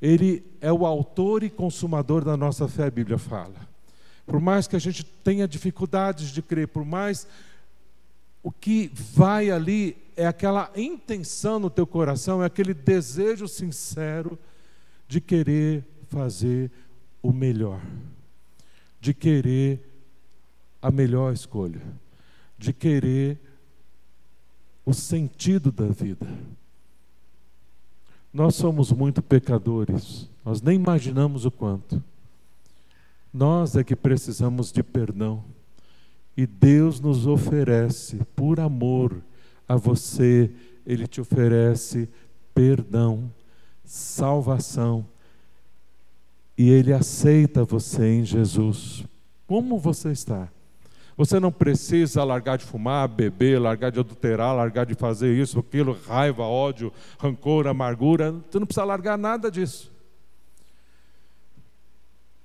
Ele 0.00 0.44
é 0.60 0.72
o 0.72 0.86
autor 0.86 1.42
e 1.42 1.50
consumador 1.50 2.24
da 2.24 2.36
nossa 2.36 2.68
fé, 2.68 2.84
a 2.84 2.90
Bíblia 2.90 3.18
fala. 3.18 3.68
Por 4.26 4.40
mais 4.40 4.66
que 4.66 4.76
a 4.76 4.78
gente 4.78 5.04
tenha 5.04 5.48
dificuldades 5.48 6.30
de 6.30 6.42
crer, 6.42 6.68
por 6.68 6.84
mais 6.84 7.26
o 8.42 8.52
que 8.52 8.90
vai 8.94 9.50
ali 9.50 9.96
é 10.16 10.26
aquela 10.26 10.70
intenção 10.76 11.58
no 11.58 11.70
teu 11.70 11.86
coração, 11.86 12.42
é 12.42 12.46
aquele 12.46 12.74
desejo 12.74 13.48
sincero 13.48 14.38
de 15.08 15.20
querer 15.20 15.84
fazer 16.08 16.70
o 17.22 17.32
melhor, 17.32 17.80
de 19.00 19.12
querer 19.12 19.80
a 20.80 20.90
melhor 20.90 21.32
escolha, 21.32 21.82
de 22.56 22.72
querer 22.72 23.38
o 24.84 24.94
sentido 24.94 25.70
da 25.72 25.86
vida. 25.86 26.26
Nós 28.32 28.54
somos 28.54 28.92
muito 28.92 29.22
pecadores, 29.22 30.28
nós 30.44 30.60
nem 30.60 30.76
imaginamos 30.76 31.44
o 31.44 31.50
quanto. 31.50 32.02
Nós 33.32 33.76
é 33.76 33.84
que 33.84 33.96
precisamos 33.96 34.72
de 34.72 34.82
perdão. 34.82 35.44
E 36.36 36.46
Deus 36.46 37.00
nos 37.00 37.26
oferece, 37.26 38.20
por 38.36 38.60
amor 38.60 39.16
a 39.68 39.76
você, 39.76 40.50
Ele 40.86 41.06
te 41.06 41.20
oferece 41.20 42.08
perdão, 42.54 43.30
salvação. 43.84 45.04
E 46.56 46.70
Ele 46.70 46.92
aceita 46.92 47.64
você 47.64 48.14
em 48.14 48.24
Jesus. 48.24 49.04
Como 49.46 49.78
você 49.78 50.10
está? 50.10 50.48
Você 51.18 51.38
não 51.38 51.52
precisa 51.52 52.24
largar 52.24 52.56
de 52.56 52.64
fumar, 52.64 53.06
beber, 53.08 53.60
largar 53.60 53.90
de 53.90 54.00
adulterar, 54.00 54.54
largar 54.54 54.86
de 54.86 54.94
fazer 54.94 55.34
isso, 55.34 55.58
aquilo, 55.58 55.98
raiva, 56.06 56.44
ódio, 56.44 56.90
rancor, 57.18 57.66
amargura. 57.66 58.32
Você 58.32 58.58
não 58.58 58.66
precisa 58.66 58.84
largar 58.84 59.18
nada 59.18 59.50
disso. 59.50 59.92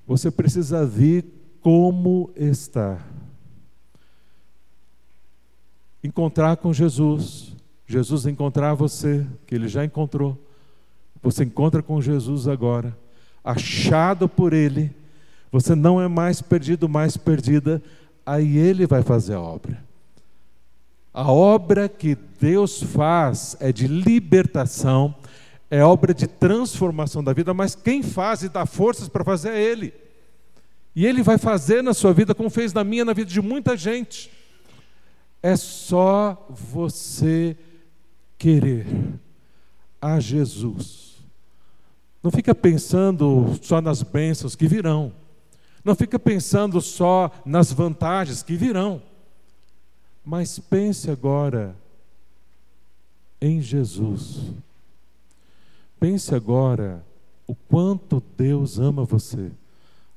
Você 0.05 0.29
precisa 0.29 0.85
vir 0.85 1.23
como 1.61 2.31
está 2.35 2.99
encontrar 6.03 6.57
com 6.57 6.73
Jesus, 6.73 7.55
Jesus 7.87 8.25
encontrar 8.25 8.73
você, 8.73 9.25
que 9.47 9.55
ele 9.55 9.67
já 9.67 9.85
encontrou. 9.85 10.37
Você 11.21 11.45
encontra 11.45 11.81
com 11.81 12.01
Jesus 12.01 12.47
agora, 12.47 12.97
achado 13.43 14.27
por 14.27 14.51
ele. 14.51 14.91
Você 15.51 15.75
não 15.75 16.01
é 16.01 16.07
mais 16.07 16.41
perdido, 16.41 16.89
mais 16.89 17.15
perdida. 17.15 17.81
Aí 18.25 18.57
ele 18.57 18.87
vai 18.87 19.03
fazer 19.03 19.33
a 19.33 19.41
obra. 19.41 19.83
A 21.13 21.31
obra 21.31 21.87
que 21.87 22.15
Deus 22.39 22.81
faz 22.81 23.55
é 23.59 23.71
de 23.71 23.87
libertação, 23.87 25.13
é 25.69 25.83
obra 25.83 26.13
de 26.13 26.25
transformação 26.25 27.23
da 27.23 27.33
vida, 27.33 27.53
mas 27.53 27.75
quem 27.75 28.01
faz 28.01 28.41
e 28.41 28.49
dá 28.49 28.65
forças 28.65 29.07
para 29.07 29.23
fazer 29.23 29.49
é 29.49 29.61
Ele. 29.61 29.93
E 30.95 31.05
Ele 31.05 31.21
vai 31.21 31.37
fazer 31.37 31.83
na 31.83 31.93
sua 31.93 32.13
vida 32.13 32.33
como 32.33 32.49
fez 32.49 32.73
na 32.73 32.83
minha, 32.83 33.05
na 33.05 33.13
vida 33.13 33.29
de 33.29 33.41
muita 33.41 33.77
gente. 33.77 34.31
É 35.41 35.55
só 35.55 36.47
você 36.49 37.57
querer 38.37 38.87
a 40.01 40.19
Jesus. 40.19 41.17
Não 42.21 42.31
fica 42.31 42.55
pensando 42.55 43.59
só 43.61 43.81
nas 43.81 44.01
bênçãos 44.01 44.55
que 44.55 44.67
virão. 44.67 45.11
Não 45.83 45.95
fica 45.95 46.17
pensando 46.17 46.79
só 46.81 47.31
nas 47.45 47.71
vantagens 47.71 48.41
que 48.41 48.55
virão. 48.55 49.01
Mas 50.23 50.57
pense 50.57 51.11
agora 51.11 51.75
em 53.41 53.61
Jesus. 53.61 54.53
Pense 55.99 56.33
agora 56.33 57.03
o 57.45 57.53
quanto 57.53 58.23
Deus 58.37 58.79
ama 58.79 59.03
você, 59.03 59.51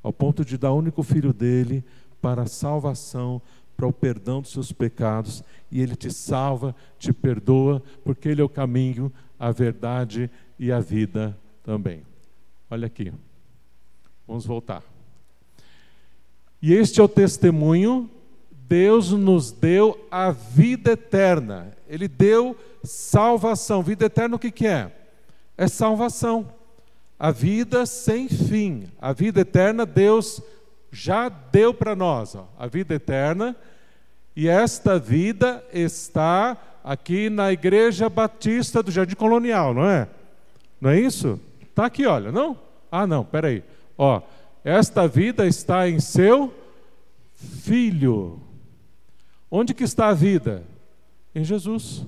ao 0.03 0.13
ponto 0.13 0.45
de 0.45 0.57
dar 0.57 0.73
o 0.73 0.79
único 0.79 1.03
filho 1.03 1.33
dele 1.33 1.85
para 2.21 2.43
a 2.43 2.47
salvação 2.47 3.43
para 3.77 3.87
o 3.87 3.93
perdão 3.93 4.41
dos 4.41 4.53
seus 4.53 4.73
pecados 4.73 5.45
e 5.71 5.81
Ele 5.81 5.95
te 5.95 6.11
salva, 6.11 6.75
te 6.99 7.13
perdoa, 7.13 7.83
porque 8.03 8.29
Ele 8.29 8.41
é 8.41 8.45
o 8.45 8.49
caminho, 8.49 9.13
a 9.39 9.51
verdade 9.51 10.31
e 10.59 10.73
a 10.73 10.81
vida 10.81 11.37
também. 11.63 12.03
Olha 12.71 12.87
aqui, 12.87 13.13
vamos 14.27 14.47
voltar. 14.47 14.96
E 16.61 16.75
este 16.75 17.01
é 17.01 17.05
o 17.05 17.09
testemunho: 17.09 18.11
Deus 18.51 19.13
nos 19.13 19.53
deu 19.53 20.07
a 20.11 20.31
vida 20.31 20.93
eterna, 20.93 21.73
Ele 21.89 22.09
deu 22.09 22.57
salvação. 22.83 23.83
Vida 23.83 24.07
eterna 24.07 24.37
o 24.37 24.39
que, 24.39 24.51
que 24.51 24.67
é? 24.67 24.93
É 25.57 25.69
salvação. 25.69 26.49
A 27.19 27.31
vida 27.31 27.87
sem 27.87 28.29
fim, 28.29 28.89
a 29.01 29.13
vida 29.13 29.41
eterna, 29.41 29.87
Deus 29.87 30.43
já 30.93 31.29
deu 31.29 31.73
para 31.73 31.97
nós 31.97 32.35
ó, 32.35 32.47
a 32.59 32.67
vida 32.67 32.95
eterna, 32.95 33.57
e 34.35 34.49
esta 34.49 34.99
vida 34.99 35.65
está 35.73 36.57
aqui 36.85 37.31
na 37.31 37.51
Igreja 37.51 38.09
Batista 38.11 38.83
do 38.83 38.91
Jardim 38.91 39.15
Colonial, 39.15 39.73
não 39.73 39.89
é? 39.89 40.09
Não 40.79 40.91
é 40.91 41.01
isso? 41.01 41.41
Está 41.63 41.87
aqui, 41.87 42.07
olha, 42.07 42.31
não? 42.31 42.59
Ah, 42.93 43.07
não, 43.07 43.25
peraí. 43.25 43.63
Ó, 43.97 44.21
esta 44.67 45.07
vida 45.07 45.47
está 45.47 45.89
em 45.89 46.01
seu 46.01 46.53
Filho. 47.37 48.41
Onde 49.49 49.73
que 49.73 49.85
está 49.85 50.09
a 50.09 50.13
vida? 50.13 50.65
Em 51.33 51.45
Jesus. 51.45 52.05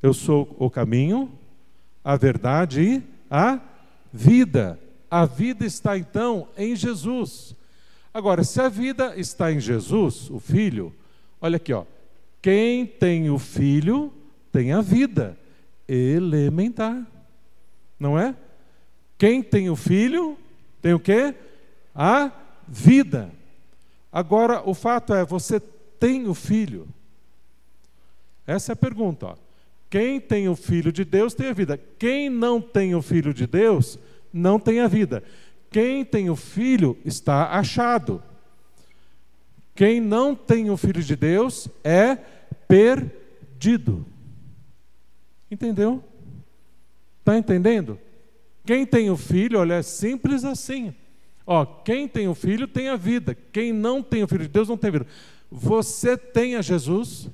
Eu 0.00 0.14
sou 0.14 0.54
o 0.60 0.70
caminho, 0.70 1.28
a 2.04 2.16
verdade 2.16 2.80
e 2.80 3.02
a 3.28 3.60
vida. 4.12 4.78
A 5.10 5.26
vida 5.26 5.66
está 5.66 5.98
então 5.98 6.46
em 6.56 6.76
Jesus. 6.76 7.56
Agora, 8.14 8.44
se 8.44 8.60
a 8.60 8.68
vida 8.68 9.14
está 9.16 9.50
em 9.50 9.58
Jesus, 9.58 10.30
o 10.30 10.38
Filho, 10.38 10.94
olha 11.40 11.56
aqui, 11.56 11.72
ó. 11.72 11.84
Quem 12.40 12.86
tem 12.86 13.28
o 13.28 13.40
Filho 13.40 14.12
tem 14.52 14.72
a 14.72 14.80
vida 14.80 15.36
elementar, 15.88 17.04
não 17.98 18.16
é? 18.16 18.36
Quem 19.18 19.42
tem 19.42 19.68
o 19.68 19.74
Filho 19.74 20.38
tem 20.80 20.94
o 20.94 21.00
quê? 21.00 21.34
A 21.96 22.30
vida. 22.68 23.32
Agora, 24.12 24.62
o 24.68 24.74
fato 24.74 25.14
é, 25.14 25.24
você 25.24 25.58
tem 25.58 26.28
o 26.28 26.34
Filho? 26.34 26.86
Essa 28.46 28.72
é 28.72 28.74
a 28.74 28.76
pergunta. 28.76 29.26
Ó. 29.26 29.36
Quem 29.88 30.20
tem 30.20 30.48
o 30.48 30.54
Filho 30.54 30.92
de 30.92 31.04
Deus 31.04 31.32
tem 31.34 31.48
a 31.48 31.52
vida. 31.52 31.80
Quem 31.98 32.28
não 32.28 32.60
tem 32.60 32.94
o 32.94 33.00
Filho 33.00 33.32
de 33.32 33.46
Deus 33.46 33.98
não 34.32 34.60
tem 34.60 34.80
a 34.80 34.88
vida. 34.88 35.22
Quem 35.70 36.04
tem 36.04 36.30
o 36.30 36.36
filho 36.36 36.96
está 37.04 37.50
achado. 37.50 38.22
Quem 39.74 40.00
não 40.00 40.34
tem 40.34 40.70
o 40.70 40.76
filho 40.76 41.02
de 41.02 41.14
Deus 41.14 41.68
é 41.84 42.16
perdido. 42.66 44.06
Entendeu? 45.50 46.02
Está 47.18 47.36
entendendo? 47.36 47.98
Quem 48.64 48.86
tem 48.86 49.10
o 49.10 49.16
filho, 49.16 49.60
olha, 49.60 49.74
é 49.74 49.82
simples 49.82 50.44
assim. 50.44 50.94
Ó, 51.46 51.64
quem 51.64 52.08
tem 52.08 52.26
o 52.26 52.34
filho 52.34 52.66
tem 52.66 52.88
a 52.88 52.96
vida. 52.96 53.34
Quem 53.52 53.72
não 53.72 54.02
tem 54.02 54.24
o 54.24 54.28
filho 54.28 54.42
de 54.42 54.48
Deus 54.48 54.68
não 54.68 54.76
tem 54.76 54.90
vida. 54.90 55.06
Você 55.50 56.16
tem 56.16 56.56
a 56.56 56.62
Jesus? 56.62 57.30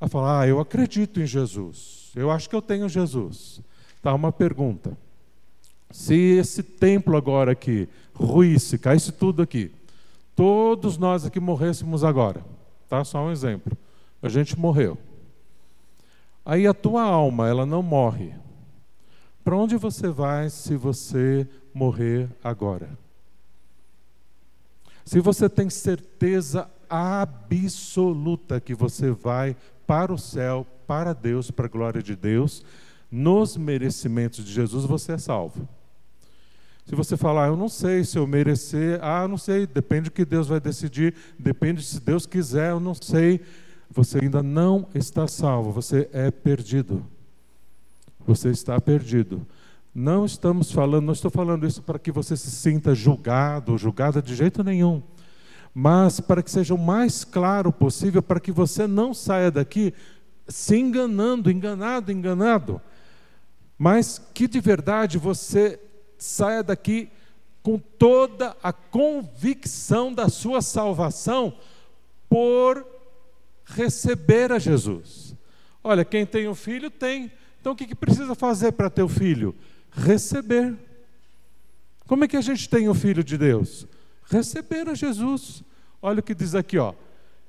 A 0.00 0.08
falar, 0.08 0.42
ah, 0.42 0.46
eu 0.46 0.60
acredito 0.60 1.20
em 1.20 1.26
Jesus. 1.26 2.12
Eu 2.14 2.30
acho 2.30 2.48
que 2.48 2.54
eu 2.54 2.62
tenho 2.62 2.88
Jesus. 2.88 3.60
Tá 4.00 4.14
uma 4.14 4.30
pergunta. 4.30 4.96
Se 5.90 6.14
esse 6.14 6.62
templo 6.62 7.16
agora 7.16 7.52
aqui 7.52 7.88
ruísse, 8.14 8.78
caísse 8.78 9.10
tudo 9.10 9.42
aqui, 9.42 9.72
todos 10.34 10.96
nós 10.96 11.24
aqui 11.24 11.40
morrêssemos 11.40 12.04
agora, 12.04 12.44
tá? 12.88 13.04
Só 13.04 13.24
um 13.24 13.30
exemplo. 13.30 13.76
a 14.22 14.28
gente 14.28 14.58
morreu. 14.58 14.98
Aí 16.44 16.66
a 16.66 16.74
tua 16.74 17.02
alma, 17.02 17.48
ela 17.48 17.66
não 17.66 17.82
morre. 17.82 18.32
Para 19.42 19.56
onde 19.56 19.76
você 19.76 20.08
vai 20.08 20.50
se 20.50 20.76
você 20.76 21.48
morrer 21.76 22.30
agora? 22.42 22.88
Se 25.04 25.20
você 25.20 25.46
tem 25.46 25.68
certeza 25.68 26.68
absoluta 26.88 28.58
que 28.58 28.74
você 28.74 29.10
vai 29.10 29.54
para 29.86 30.10
o 30.10 30.16
céu, 30.16 30.66
para 30.86 31.12
Deus, 31.12 31.50
para 31.50 31.66
a 31.66 31.68
glória 31.68 32.02
de 32.02 32.16
Deus, 32.16 32.64
nos 33.10 33.58
merecimentos 33.58 34.42
de 34.42 34.52
Jesus, 34.52 34.86
você 34.86 35.12
é 35.12 35.18
salvo. 35.18 35.68
Se 36.86 36.94
você 36.94 37.14
falar, 37.14 37.48
eu 37.48 37.56
não 37.56 37.68
sei 37.68 38.04
se 38.04 38.16
eu 38.16 38.26
merecer, 38.26 38.98
ah, 39.02 39.28
não 39.28 39.36
sei, 39.36 39.66
depende 39.66 40.04
do 40.04 40.12
que 40.12 40.24
Deus 40.24 40.48
vai 40.48 40.60
decidir, 40.60 41.14
depende 41.38 41.82
se 41.82 42.00
Deus 42.00 42.24
quiser, 42.24 42.70
eu 42.70 42.80
não 42.80 42.94
sei. 42.94 43.42
Você 43.90 44.18
ainda 44.22 44.42
não 44.42 44.88
está 44.94 45.28
salvo, 45.28 45.72
você 45.72 46.08
é 46.12 46.30
perdido. 46.30 47.04
Você 48.26 48.48
está 48.48 48.80
perdido. 48.80 49.46
Não 49.98 50.26
estamos 50.26 50.70
falando, 50.70 51.06
não 51.06 51.14
estou 51.14 51.30
falando 51.30 51.66
isso 51.66 51.80
para 51.80 51.98
que 51.98 52.12
você 52.12 52.36
se 52.36 52.50
sinta 52.50 52.94
julgado 52.94 53.72
ou 53.72 53.78
julgada 53.78 54.20
de 54.20 54.34
jeito 54.34 54.62
nenhum, 54.62 55.02
mas 55.72 56.20
para 56.20 56.42
que 56.42 56.50
seja 56.50 56.74
o 56.74 56.78
mais 56.78 57.24
claro 57.24 57.72
possível, 57.72 58.22
para 58.22 58.38
que 58.38 58.52
você 58.52 58.86
não 58.86 59.14
saia 59.14 59.50
daqui 59.50 59.94
se 60.46 60.76
enganando, 60.76 61.50
enganado, 61.50 62.12
enganado, 62.12 62.78
mas 63.78 64.20
que 64.34 64.46
de 64.46 64.60
verdade 64.60 65.16
você 65.16 65.80
saia 66.18 66.62
daqui 66.62 67.08
com 67.62 67.78
toda 67.78 68.54
a 68.62 68.74
convicção 68.74 70.12
da 70.12 70.28
sua 70.28 70.60
salvação 70.60 71.54
por 72.28 72.86
receber 73.64 74.52
a 74.52 74.58
Jesus. 74.58 75.34
Olha, 75.82 76.04
quem 76.04 76.26
tem 76.26 76.46
um 76.48 76.54
filho 76.54 76.90
tem. 76.90 77.32
Então 77.58 77.72
o 77.72 77.76
que, 77.76 77.86
que 77.86 77.94
precisa 77.94 78.34
fazer 78.34 78.72
para 78.72 78.90
ter 78.90 79.02
o 79.02 79.08
filho? 79.08 79.54
Receber. 79.96 80.76
Como 82.06 82.24
é 82.24 82.28
que 82.28 82.36
a 82.36 82.42
gente 82.42 82.68
tem 82.68 82.88
o 82.88 82.94
filho 82.94 83.24
de 83.24 83.38
Deus? 83.38 83.86
Receber 84.30 84.88
a 84.88 84.94
Jesus. 84.94 85.64
Olha 86.02 86.20
o 86.20 86.22
que 86.22 86.34
diz 86.34 86.54
aqui, 86.54 86.78
ó. 86.78 86.92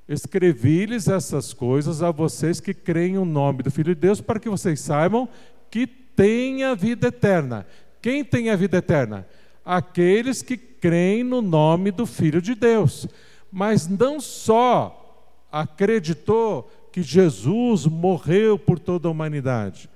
Escrevi-lhes 0.08 1.10
essas 1.10 1.54
coisas 1.54 2.02
a 2.02 2.10
vocês 2.12 2.62
que 2.62 2.74
creem 2.74 3.16
no 3.16 3.26
nome 3.26 3.62
do 3.62 3.70
Filho 3.70 3.94
de 3.94 4.00
Deus, 4.00 4.22
para 4.22 4.40
que 4.40 4.50
vocês 4.50 4.80
saibam 4.80 5.28
que 5.70 5.86
têm 5.86 6.64
a 6.64 6.74
vida 6.74 7.08
eterna. 7.08 7.68
Quem 8.02 8.24
tem 8.24 8.50
a 8.50 8.56
vida 8.56 8.78
eterna? 8.78 9.28
Aqueles 9.66 10.42
que 10.42 10.56
creem 10.56 11.24
no 11.24 11.42
nome 11.42 11.92
do 11.92 12.06
Filho 12.06 12.42
de 12.42 12.56
Deus. 12.56 13.06
Mas 13.52 13.88
não 13.88 14.22
só 14.22 15.04
acreditou 15.52 16.72
que 16.92 17.04
Jesus 17.04 17.86
morreu 17.86 18.58
por 18.58 18.80
toda 18.80 19.08
a 19.08 19.12
humanidade, 19.12 19.90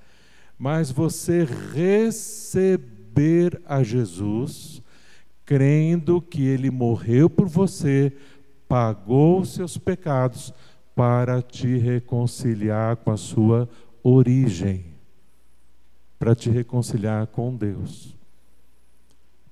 mas 0.62 0.92
você 0.92 1.44
receber 1.74 3.60
a 3.66 3.82
Jesus, 3.82 4.80
crendo 5.44 6.22
que 6.22 6.46
ele 6.46 6.70
morreu 6.70 7.28
por 7.28 7.48
você, 7.48 8.14
pagou 8.70 9.42
os 9.42 9.56
seus 9.56 9.78
pecados 9.78 10.54
para 10.96 11.42
te 11.42 11.78
reconciliar 11.78 12.96
com 12.98 13.10
a 13.10 13.18
sua 13.18 13.68
origem 14.04 14.92
para 16.22 16.36
te 16.36 16.52
reconciliar 16.52 17.26
com 17.26 17.56
Deus. 17.56 18.16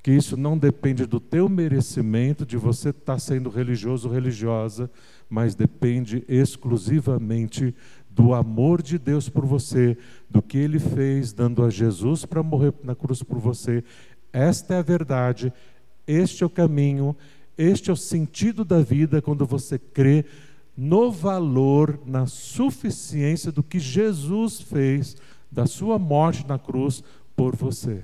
Que 0.03 0.11
isso 0.11 0.37
não 0.37 0.55
depende 0.55 1.07
do 1.07 1.19
teu 1.19 1.49
merecimento, 1.49 2.45
de 2.45 2.57
você 2.57 2.89
estar 2.89 3.13
tá 3.13 3.19
sendo 3.19 3.49
religioso 3.49 4.07
ou 4.07 4.13
religiosa, 4.13 4.87
mas 5.27 5.55
depende 5.55 6.23
exclusivamente 6.27 7.73
do 8.19 8.34
amor 8.34 8.82
de 8.82 8.99
Deus 8.99 9.29
por 9.29 9.45
você, 9.45 9.97
do 10.29 10.41
que 10.41 10.58
Ele 10.58 10.77
fez, 10.77 11.32
dando 11.32 11.63
a 11.63 11.69
Jesus 11.69 12.25
para 12.25 12.43
morrer 12.43 12.73
na 12.84 12.93
cruz 12.93 13.23
por 13.23 13.39
você. 13.39 13.82
Esta 14.34 14.73
é 14.73 14.79
a 14.79 14.82
verdade, 14.82 15.53
este 16.05 16.43
é 16.43 16.45
o 16.45 16.49
caminho, 16.49 17.15
este 17.58 17.89
é 17.89 17.93
o 17.93 17.95
sentido 17.95 18.65
da 18.65 18.82
vida 18.82 19.21
quando 19.21 19.45
você 19.45 19.79
crê 19.79 20.25
no 20.75 21.10
valor, 21.10 21.97
na 22.05 22.27
suficiência 22.27 23.53
do 23.53 23.63
que 23.63 23.79
Jesus 23.79 24.60
fez 24.60 25.15
da 25.49 25.65
sua 25.65 25.97
morte 25.97 26.45
na 26.45 26.60
cruz 26.60 27.01
por 27.38 27.55
você, 27.55 28.03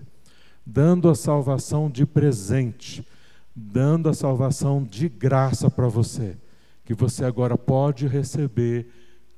dando 0.65 1.09
a 1.09 1.15
salvação 1.15 1.89
de 1.89 2.05
presente, 2.05 3.05
dando 3.53 4.07
a 4.07 4.13
salvação 4.13 4.81
de 4.81 5.09
graça 5.09 5.69
para 5.69 5.89
você, 5.89 6.37
que 6.85 6.93
você 6.93 7.25
agora 7.25 7.57
pode 7.57 8.07
receber 8.07 8.87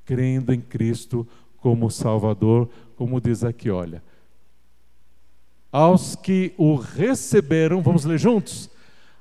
crendo 0.08 0.54
em 0.54 0.62
Cristo 0.62 1.28
como 1.58 1.92
Salvador, 1.92 2.70
como 2.96 3.20
diz 3.20 3.44
aqui, 3.44 3.70
olha. 3.70 4.02
Aos 5.70 6.16
que 6.16 6.54
o 6.58 6.76
receberam, 6.76 7.82
vamos 7.82 8.06
ler 8.06 8.18
juntos? 8.18 8.70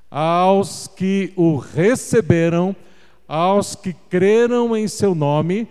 Aos 0.09 0.87
que 0.87 1.33
o 1.35 1.57
receberam, 1.57 2.73
aos 3.27 3.75
que 3.75 3.91
creram 4.09 4.75
em 4.75 4.87
seu 4.87 5.13
nome, 5.13 5.67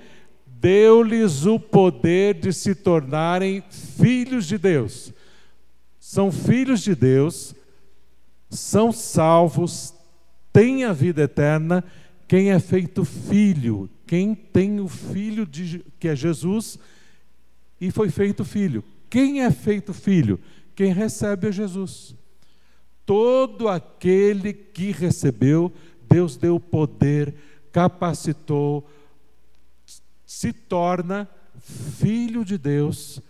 deu-lhes 0.46 1.46
o 1.46 1.58
poder 1.58 2.34
de 2.34 2.52
se 2.52 2.74
tornarem 2.74 3.64
filhos 3.70 4.46
de 4.46 4.58
Deus. 4.58 5.14
São 5.98 6.30
filhos 6.30 6.82
de 6.82 6.94
Deus, 6.94 7.54
são 8.50 8.92
salvos, 8.92 9.94
têm 10.52 10.84
a 10.84 10.92
vida 10.92 11.22
eterna. 11.22 11.82
Quem 12.28 12.50
é 12.50 12.58
feito 12.58 13.04
filho, 13.04 13.88
quem 14.06 14.34
tem 14.34 14.80
o 14.80 14.88
filho 14.88 15.44
de, 15.44 15.84
que 15.98 16.08
é 16.08 16.16
Jesus 16.16 16.78
e 17.80 17.90
foi 17.90 18.08
feito 18.08 18.44
filho. 18.44 18.84
Quem 19.10 19.42
é 19.42 19.50
feito 19.50 19.92
filho? 19.92 20.40
Quem 20.74 20.92
recebe 20.92 21.48
a 21.48 21.50
Jesus. 21.50 22.14
Todo 23.04 23.68
aquele 23.68 24.52
que 24.52 24.92
recebeu, 24.92 25.72
Deus 26.08 26.36
deu 26.36 26.58
poder, 26.58 27.34
capacitou, 27.72 28.88
se 30.24 30.52
torna 30.52 31.28
filho 31.60 32.44
de 32.44 32.58
Deus, 32.58 33.20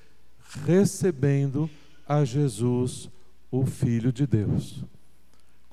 recebendo 0.64 1.68
a 2.06 2.24
Jesus, 2.24 3.10
o 3.50 3.66
Filho 3.66 4.12
de 4.12 4.26
Deus. 4.26 4.84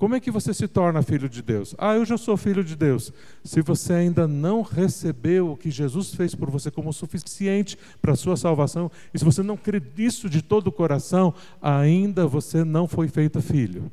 Como 0.04 0.16
é 0.16 0.20
que 0.20 0.30
você 0.30 0.52
se 0.52 0.68
torna 0.68 1.00
filho 1.00 1.30
de 1.30 1.40
Deus? 1.40 1.74
Ah, 1.78 1.94
eu 1.94 2.04
já 2.04 2.18
sou 2.18 2.36
filho 2.36 2.62
de 2.62 2.76
Deus. 2.76 3.10
Se 3.42 3.62
você 3.62 3.94
ainda 3.94 4.28
não 4.28 4.60
recebeu 4.60 5.52
o 5.52 5.56
que 5.56 5.70
Jesus 5.70 6.14
fez 6.14 6.34
por 6.34 6.50
você 6.50 6.70
como 6.70 6.92
suficiente 6.92 7.78
para 8.02 8.12
a 8.12 8.14
sua 8.14 8.36
salvação, 8.36 8.90
e 9.14 9.18
se 9.18 9.24
você 9.24 9.42
não 9.42 9.56
crê 9.56 9.80
nisso 9.96 10.28
de 10.28 10.42
todo 10.42 10.66
o 10.66 10.72
coração, 10.72 11.32
ainda 11.58 12.26
você 12.26 12.64
não 12.64 12.86
foi 12.86 13.08
feito 13.08 13.40
filho. 13.40 13.90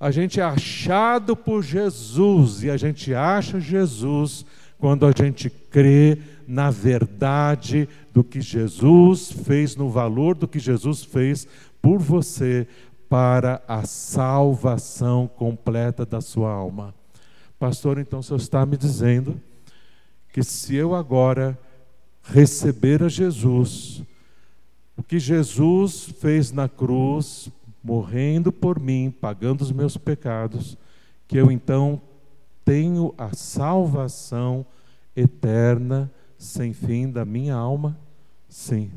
A 0.00 0.10
gente 0.10 0.40
é 0.40 0.42
achado 0.42 1.36
por 1.36 1.62
Jesus 1.62 2.62
e 2.62 2.70
a 2.70 2.78
gente 2.78 3.12
acha 3.12 3.60
Jesus 3.60 4.46
quando 4.78 5.04
a 5.04 5.12
gente 5.14 5.50
crê 5.50 6.16
na 6.48 6.70
verdade 6.70 7.86
do 8.14 8.24
que 8.24 8.40
Jesus 8.40 9.30
fez, 9.30 9.76
no 9.76 9.90
valor 9.90 10.34
do 10.34 10.48
que 10.48 10.58
Jesus 10.58 11.04
fez 11.04 11.46
por 11.82 11.98
você 11.98 12.66
para 13.08 13.62
a 13.68 13.84
salvação 13.84 15.28
completa 15.28 16.04
da 16.04 16.20
sua 16.20 16.50
alma. 16.50 16.94
Pastor, 17.58 17.98
então 17.98 18.18
o 18.18 18.22
senhor 18.22 18.38
está 18.38 18.64
me 18.66 18.76
dizendo 18.76 19.40
que 20.32 20.42
se 20.42 20.74
eu 20.74 20.94
agora 20.94 21.58
receber 22.22 23.02
a 23.02 23.08
Jesus, 23.08 24.02
o 24.96 25.02
que 25.02 25.18
Jesus 25.18 26.04
fez 26.18 26.50
na 26.50 26.68
cruz, 26.68 27.48
morrendo 27.82 28.50
por 28.50 28.80
mim, 28.80 29.14
pagando 29.20 29.62
os 29.62 29.70
meus 29.70 29.96
pecados, 29.96 30.76
que 31.28 31.36
eu 31.36 31.50
então 31.50 32.00
tenho 32.64 33.14
a 33.16 33.34
salvação 33.34 34.64
eterna, 35.14 36.10
sem 36.38 36.72
fim 36.72 37.10
da 37.10 37.24
minha 37.24 37.54
alma? 37.54 37.96
Sim. 38.48 38.90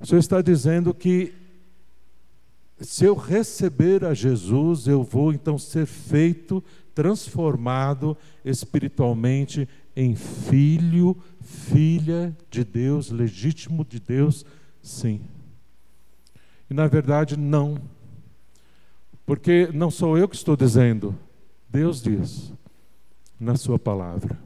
O 0.00 0.06
Senhor 0.06 0.20
está 0.20 0.40
dizendo 0.40 0.92
que 0.94 1.34
se 2.82 3.04
eu 3.04 3.14
receber 3.14 4.04
a 4.04 4.14
Jesus, 4.14 4.86
eu 4.86 5.02
vou 5.02 5.32
então 5.32 5.58
ser 5.58 5.86
feito, 5.86 6.62
transformado 6.94 8.16
espiritualmente 8.44 9.68
em 9.94 10.14
filho, 10.14 11.16
filha 11.40 12.36
de 12.50 12.64
Deus, 12.64 13.10
legítimo 13.10 13.84
de 13.84 14.00
Deus? 14.00 14.44
Sim. 14.82 15.20
E 16.68 16.74
na 16.74 16.86
verdade, 16.86 17.36
não. 17.36 17.78
Porque 19.24 19.68
não 19.72 19.90
sou 19.90 20.18
eu 20.18 20.28
que 20.28 20.36
estou 20.36 20.56
dizendo, 20.56 21.16
Deus 21.68 22.02
diz 22.02 22.52
na 23.38 23.56
Sua 23.56 23.78
palavra. 23.78 24.38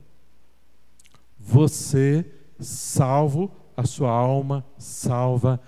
Você, 1.39 2.25
salvo, 2.59 3.51
a 3.77 3.85
sua 3.85 4.11
alma 4.11 4.65
salva 4.79 5.61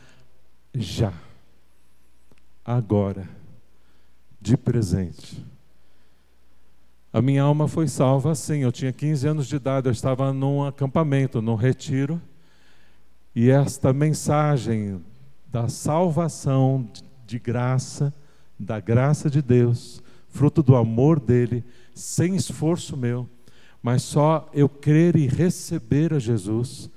já, 0.74 1.12
agora, 2.68 3.26
de 4.38 4.54
presente. 4.54 5.42
A 7.10 7.22
minha 7.22 7.42
alma 7.42 7.66
foi 7.66 7.88
salva 7.88 8.32
assim. 8.32 8.58
Eu 8.58 8.70
tinha 8.70 8.92
15 8.92 9.26
anos 9.26 9.46
de 9.46 9.56
idade, 9.56 9.88
eu 9.88 9.92
estava 9.92 10.34
num 10.34 10.62
acampamento, 10.62 11.40
num 11.40 11.54
retiro, 11.54 12.20
e 13.34 13.48
esta 13.48 13.90
mensagem 13.94 15.02
da 15.46 15.70
salvação 15.70 16.86
de 17.26 17.38
graça, 17.38 18.12
da 18.58 18.78
graça 18.78 19.30
de 19.30 19.40
Deus, 19.40 20.02
fruto 20.28 20.62
do 20.62 20.76
amor 20.76 21.18
dele, 21.18 21.64
sem 21.94 22.36
esforço 22.36 22.98
meu, 22.98 23.26
mas 23.82 24.02
só 24.02 24.46
eu 24.52 24.68
crer 24.68 25.16
e 25.16 25.26
receber 25.26 26.12
a 26.12 26.18
Jesus. 26.18 26.90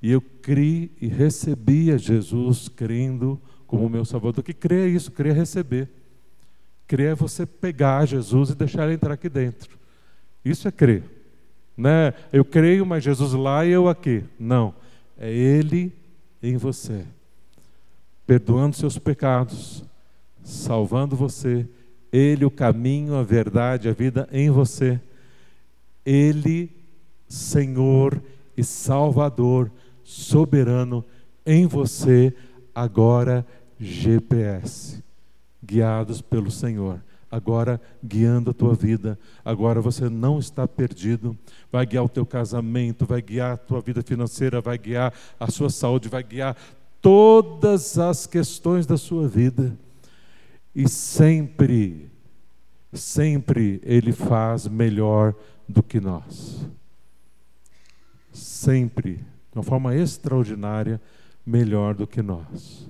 E 0.00 0.10
eu 0.10 0.22
criei 0.22 0.90
e 0.98 1.08
recebi 1.08 1.92
a 1.92 1.98
Jesus 1.98 2.70
crendo 2.70 3.38
como 3.70 3.88
meu 3.88 4.04
Salvador. 4.04 4.42
Que 4.42 4.74
é 4.74 4.88
isso, 4.88 5.12
é 5.16 5.32
receber. 5.32 5.88
Crer 6.88 7.12
é 7.12 7.14
você 7.14 7.46
pegar 7.46 8.04
Jesus 8.04 8.50
e 8.50 8.54
deixar 8.56 8.84
ele 8.84 8.94
entrar 8.94 9.14
aqui 9.14 9.28
dentro. 9.28 9.78
Isso 10.44 10.66
é 10.66 10.72
crer. 10.72 11.04
Né? 11.76 12.12
Eu 12.32 12.44
creio, 12.44 12.84
mas 12.84 13.04
Jesus 13.04 13.32
lá 13.32 13.64
e 13.64 13.70
eu 13.70 13.88
aqui. 13.88 14.24
Não. 14.38 14.74
É 15.16 15.32
Ele 15.32 15.92
em 16.42 16.56
você, 16.56 17.04
perdoando 18.26 18.74
seus 18.74 18.98
pecados, 18.98 19.84
salvando 20.42 21.14
você. 21.14 21.64
Ele, 22.12 22.44
o 22.44 22.50
caminho, 22.50 23.14
a 23.14 23.22
verdade, 23.22 23.88
a 23.88 23.92
vida 23.92 24.28
em 24.32 24.50
você. 24.50 25.00
Ele, 26.04 26.70
Senhor 27.28 28.20
e 28.56 28.64
Salvador, 28.64 29.70
soberano 30.02 31.04
em 31.46 31.66
você, 31.66 32.34
agora 32.74 33.46
GPS, 33.80 35.02
guiados 35.62 36.20
pelo 36.20 36.50
Senhor 36.50 37.00
agora 37.30 37.80
guiando 38.02 38.50
a 38.50 38.54
tua 38.54 38.74
vida. 38.74 39.18
Agora 39.44 39.80
você 39.80 40.08
não 40.08 40.38
está 40.38 40.66
perdido. 40.66 41.38
Vai 41.70 41.86
guiar 41.86 42.04
o 42.04 42.08
teu 42.08 42.26
casamento, 42.26 43.06
vai 43.06 43.22
guiar 43.22 43.52
a 43.52 43.56
tua 43.56 43.80
vida 43.80 44.02
financeira, 44.02 44.60
vai 44.60 44.76
guiar 44.76 45.14
a 45.38 45.50
sua 45.50 45.70
saúde, 45.70 46.08
vai 46.08 46.22
guiar 46.22 46.56
todas 47.00 47.98
as 47.98 48.26
questões 48.26 48.86
da 48.86 48.96
sua 48.96 49.28
vida. 49.28 49.76
E 50.74 50.88
sempre, 50.88 52.10
sempre 52.92 53.80
Ele 53.84 54.12
faz 54.12 54.66
melhor 54.66 55.34
do 55.68 55.82
que 55.82 56.00
nós. 56.00 56.66
Sempre, 58.32 59.14
de 59.14 59.58
uma 59.58 59.62
forma 59.62 59.94
extraordinária, 59.94 61.00
melhor 61.46 61.94
do 61.94 62.06
que 62.06 62.22
nós. 62.22 62.88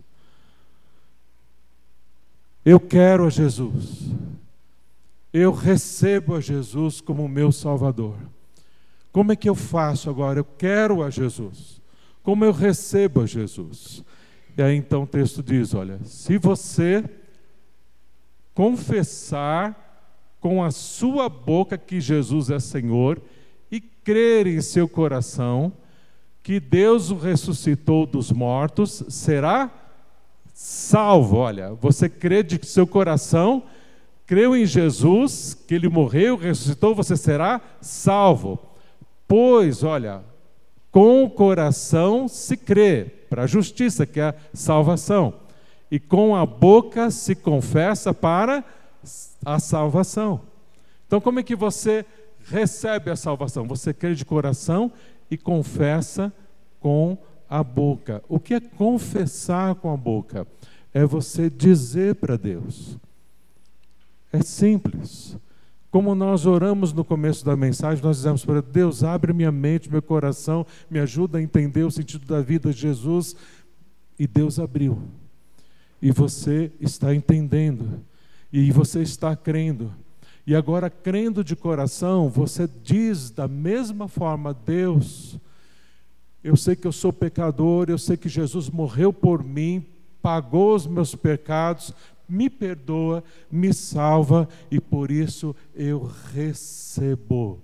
Eu 2.71 2.79
quero 2.79 3.27
a 3.27 3.31
Jesus. 3.31 4.13
Eu 5.33 5.51
recebo 5.51 6.37
a 6.37 6.41
Jesus 6.41 7.01
como 7.01 7.29
meu 7.29 7.51
Salvador. 7.51 8.15
Como 9.11 9.33
é 9.33 9.37
que 9.37 9.49
eu 9.49 9.57
faço 9.57 10.09
agora? 10.09 10.39
Eu 10.39 10.45
quero 10.45 11.03
a 11.03 11.11
Jesus. 11.11 11.83
Como 12.23 12.45
eu 12.45 12.53
recebo 12.53 13.23
a 13.23 13.27
Jesus? 13.27 14.05
E 14.57 14.63
aí 14.63 14.77
então 14.77 15.03
o 15.03 15.07
texto 15.07 15.43
diz: 15.43 15.75
olha, 15.75 15.99
se 16.05 16.39
você 16.39 17.03
confessar 18.55 20.07
com 20.39 20.63
a 20.63 20.71
sua 20.71 21.29
boca 21.29 21.77
que 21.77 22.01
Jesus 22.01 22.51
é 22.51 22.61
Senhor 22.61 23.21
e 23.69 23.81
crer 23.81 24.47
em 24.47 24.61
seu 24.61 24.89
coração 24.89 25.73
que 26.41 26.61
Deus 26.61 27.11
o 27.11 27.17
ressuscitou 27.17 28.07
dos 28.07 28.31
mortos, 28.31 29.03
será 29.09 29.80
salvo. 30.61 31.39
Olha, 31.39 31.73
você 31.73 32.07
crê 32.07 32.43
de 32.43 32.67
seu 32.67 32.87
coração, 32.87 33.63
creu 34.27 34.55
em 34.55 34.67
Jesus, 34.67 35.55
que 35.67 35.75
ele 35.75 35.89
morreu, 35.89 36.37
ressuscitou, 36.37 36.95
você 36.95 37.17
será 37.17 37.63
salvo. 37.81 38.59
Pois, 39.27 39.83
olha, 39.83 40.21
com 40.91 41.25
o 41.25 41.31
coração 41.31 42.29
se 42.29 42.59
crê 42.59 43.07
para 43.31 43.45
a 43.45 43.47
justiça, 43.47 44.05
que 44.05 44.21
é 44.21 44.25
a 44.25 44.35
salvação, 44.53 45.33
e 45.91 45.99
com 45.99 46.37
a 46.37 46.45
boca 46.45 47.11
se 47.11 47.35
confessa 47.35 48.13
para 48.13 48.63
a 49.43 49.59
salvação. 49.59 50.43
Então, 51.07 51.23
como 51.23 51.41
é 51.41 51.43
que 51.43 51.57
você 51.57 52.05
recebe 52.45 53.11
a 53.11 53.17
salvação? 53.17 53.67
Você 53.67 53.95
crê 53.95 54.15
de 54.15 54.27
coração 54.27 54.93
e 55.31 55.39
confessa 55.39 56.31
com 56.79 57.17
a 57.51 57.65
boca. 57.65 58.23
O 58.29 58.39
que 58.39 58.55
é 58.55 58.61
confessar 58.61 59.75
com 59.75 59.93
a 59.93 59.97
boca? 59.97 60.47
É 60.95 61.05
você 61.05 61.51
dizer 61.51 62.15
para 62.15 62.39
Deus. 62.39 62.97
É 64.33 64.41
simples. 64.41 65.37
Como 65.91 66.15
nós 66.15 66.47
oramos 66.47 66.93
no 66.93 67.05
começo 67.05 67.45
da 67.45 67.57
mensagem, 67.57 68.03
nós 68.05 68.19
dizemos 68.19 68.45
para 68.45 68.63
Deus: 68.63 69.03
abre 69.03 69.33
minha 69.33 69.51
mente, 69.51 69.91
meu 69.91 70.01
coração, 70.01 70.65
me 70.89 71.01
ajuda 71.01 71.39
a 71.39 71.43
entender 71.43 71.83
o 71.83 71.91
sentido 71.91 72.25
da 72.25 72.41
vida 72.41 72.73
de 72.73 72.79
Jesus. 72.79 73.35
E 74.17 74.29
Deus 74.29 74.61
abriu. 74.61 75.03
E 76.01 76.13
você 76.13 76.71
está 76.81 77.13
entendendo. 77.13 78.01
E 78.53 78.71
você 78.71 79.03
está 79.03 79.35
crendo. 79.35 79.93
E 80.47 80.55
agora, 80.55 80.89
crendo 80.89 81.43
de 81.43 81.57
coração, 81.57 82.29
você 82.29 82.69
diz 82.83 83.31
da 83.31 83.49
mesma 83.49 84.07
forma: 84.07 84.55
Deus, 84.55 85.37
eu 86.43 86.57
sei 86.57 86.75
que 86.75 86.87
eu 86.87 86.93
sou 86.93 87.13
pecador, 87.13 87.87
eu 87.89 87.99
sei 87.99 88.17
que 88.17 88.29
Jesus 88.29 88.71
morreu 88.71 89.13
por 89.13 89.45
mim, 89.45 89.85
pagou 90.23 90.75
os 90.75 90.87
meus 90.87 91.15
pecados, 91.15 91.95
me 92.29 92.49
perdoa, 92.49 93.25
me 93.51 93.75
salva 93.75 94.49
e 94.71 94.81
por 94.81 95.11
isso 95.11 95.55
eu 95.75 96.11
recebo 96.33 97.59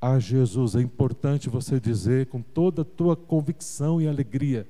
a 0.00 0.18
Jesus. 0.18 0.74
É 0.74 0.80
importante 0.80 1.50
você 1.50 1.78
dizer 1.78 2.26
com 2.26 2.40
toda 2.40 2.82
a 2.82 2.84
tua 2.84 3.14
convicção 3.14 4.00
e 4.00 4.08
alegria: 4.08 4.66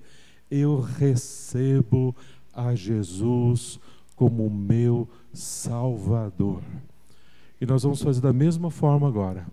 eu 0.51 0.81
recebo 0.81 2.15
a 2.53 2.75
Jesus 2.75 3.79
como 4.17 4.51
meu 4.51 5.09
Salvador. 5.33 6.63
E 7.61 7.67
nós 7.67 7.83
vamos 7.83 8.03
fazer 8.03 8.21
da 8.21 8.33
mesma 8.33 8.71
forma 8.71 9.07
agora. 9.07 9.47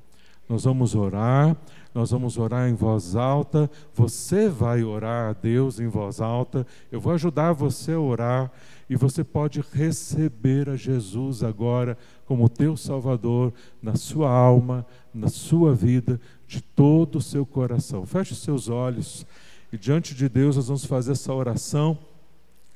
Nós 0.50 0.64
vamos 0.64 0.96
orar 0.96 1.56
nós 1.98 2.12
vamos 2.12 2.38
orar 2.38 2.70
em 2.70 2.76
voz 2.76 3.16
alta. 3.16 3.68
Você 3.96 4.48
vai 4.48 4.84
orar 4.84 5.32
a 5.32 5.34
Deus 5.34 5.80
em 5.80 5.88
voz 5.88 6.22
alta. 6.22 6.64
Eu 6.92 7.02
vou 7.02 7.12
ajudar 7.12 7.54
você 7.54 7.94
a 7.94 8.00
orar. 8.00 8.52
E 8.88 8.96
você 8.96 9.24
pode 9.24 9.64
receber 9.74 10.70
a 10.70 10.76
Jesus 10.76 11.42
agora 11.42 11.98
como 12.28 12.48
teu 12.48 12.78
Salvador 12.78 13.52
na 13.82 13.96
sua 13.96 14.30
alma, 14.30 14.86
na 15.12 15.28
sua 15.28 15.74
vida, 15.74 16.22
de 16.48 16.62
todo 16.62 17.18
o 17.18 17.22
seu 17.22 17.48
coração. 17.48 18.06
Feche 18.06 18.34
os 18.34 18.44
seus 18.44 18.70
olhos 18.70 19.26
e 19.74 19.78
diante 19.78 20.14
de 20.14 20.30
Deus 20.30 20.56
nós 20.56 20.68
vamos 20.68 20.86
fazer 20.86 21.14
essa 21.14 21.34
oração 21.34 21.98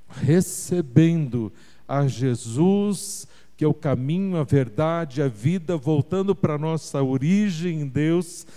recebendo 0.10 1.54
a 1.88 2.08
Jesus 2.08 3.28
que 3.56 3.64
é 3.64 3.68
o 3.68 3.74
caminho, 3.76 4.38
a 4.38 4.44
verdade, 4.44 5.22
a 5.22 5.28
vida, 5.28 5.78
voltando 5.78 6.34
para 6.34 6.56
a 6.56 6.58
nossa 6.58 7.04
origem 7.04 7.82
em 7.82 7.88
Deus 7.88 8.48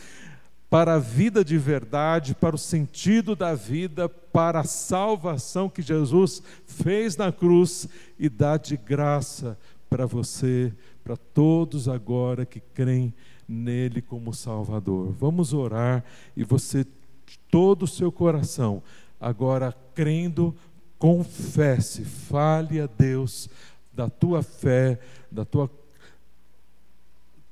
para 0.74 0.94
a 0.94 0.98
vida 0.98 1.44
de 1.44 1.56
verdade, 1.56 2.34
para 2.34 2.56
o 2.56 2.58
sentido 2.58 3.36
da 3.36 3.54
vida, 3.54 4.08
para 4.08 4.58
a 4.58 4.64
salvação 4.64 5.68
que 5.68 5.80
Jesus 5.80 6.42
fez 6.66 7.16
na 7.16 7.30
cruz 7.30 7.88
e 8.18 8.28
dá 8.28 8.56
de 8.56 8.76
graça 8.76 9.56
para 9.88 10.04
você, 10.04 10.72
para 11.04 11.16
todos 11.16 11.88
agora 11.88 12.44
que 12.44 12.58
creem 12.58 13.14
nele 13.46 14.02
como 14.02 14.34
Salvador. 14.34 15.12
Vamos 15.12 15.52
orar 15.52 16.02
e 16.36 16.42
você, 16.42 16.82
de 16.82 17.38
todo 17.48 17.84
o 17.84 17.86
seu 17.86 18.10
coração, 18.10 18.82
agora 19.20 19.72
crendo, 19.94 20.52
confesse, 20.98 22.04
fale 22.04 22.80
a 22.80 22.88
Deus 22.88 23.48
da 23.92 24.10
tua 24.10 24.42
fé, 24.42 24.98
da 25.30 25.44
tua 25.44 25.70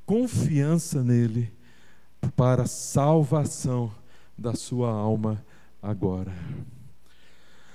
confiança 0.05 1.05
nele 1.05 1.62
para 2.31 2.63
a 2.63 2.67
salvação 2.67 3.91
da 4.37 4.55
sua 4.55 4.91
alma 4.91 5.45
agora. 5.83 6.33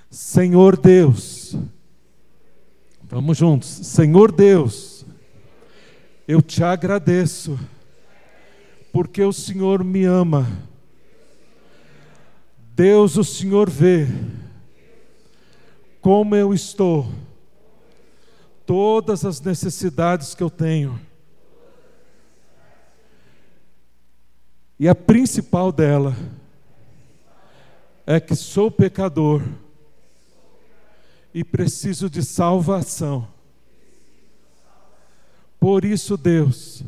Senhor 0.10 0.78
Deus, 0.78 1.58
vamos 3.04 3.38
juntos. 3.38 3.68
Senhor 3.68 4.32
Deus, 4.32 5.06
eu 6.28 6.42
te 6.42 6.64
agradeço, 6.64 7.60
porque 8.92 9.22
o 9.24 9.34
Senhor 9.34 9.84
me 9.84 10.06
ama. 10.06 10.48
Deus, 12.74 13.18
o 13.18 13.24
Senhor 13.24 13.70
vê 13.70 14.08
como 16.00 16.36
eu 16.36 16.54
estou, 16.54 17.12
todas 18.66 19.26
as 19.26 19.42
necessidades 19.42 20.34
que 20.34 20.44
eu 20.44 20.50
tenho 20.50 21.07
E 24.80 24.88
a 24.88 24.94
principal 24.94 25.72
dela 25.72 26.16
é 28.06 28.20
que 28.20 28.36
sou 28.36 28.70
pecador 28.70 29.42
e 31.34 31.44
preciso 31.44 32.10
de 32.10 32.24
salvação. 32.24 33.28
Por 35.60 35.84
isso, 35.84 36.16
Deus, 36.16 36.84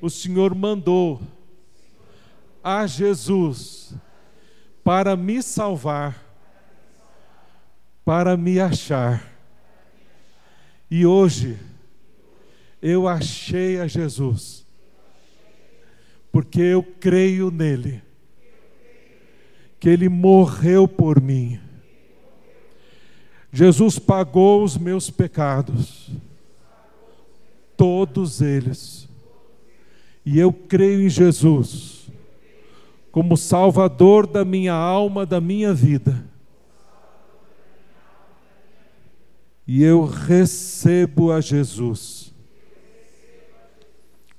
o 0.00 0.10
Senhor 0.10 0.54
mandou 0.54 1.20
a 2.62 2.86
Jesus 2.86 3.94
para 4.82 5.16
me 5.16 5.42
salvar, 5.42 6.22
para 8.04 8.36
me 8.36 8.60
achar. 8.60 9.24
E 10.90 11.06
hoje 11.06 11.58
eu 12.82 13.06
achei 13.06 13.80
a 13.80 13.86
Jesus, 13.86 14.59
porque 16.32 16.60
eu 16.60 16.82
creio 16.82 17.50
nele, 17.50 18.02
que 19.78 19.88
ele 19.88 20.08
morreu 20.08 20.86
por 20.86 21.20
mim. 21.20 21.58
Jesus 23.52 23.98
pagou 23.98 24.62
os 24.62 24.76
meus 24.76 25.10
pecados, 25.10 26.10
todos 27.76 28.40
eles, 28.40 29.08
e 30.24 30.38
eu 30.38 30.52
creio 30.52 31.06
em 31.06 31.08
Jesus 31.08 32.08
como 33.10 33.36
Salvador 33.36 34.26
da 34.26 34.44
minha 34.44 34.72
alma, 34.72 35.26
da 35.26 35.40
minha 35.40 35.74
vida. 35.74 36.24
E 39.66 39.82
eu 39.82 40.04
recebo 40.04 41.32
a 41.32 41.40
Jesus 41.40 42.32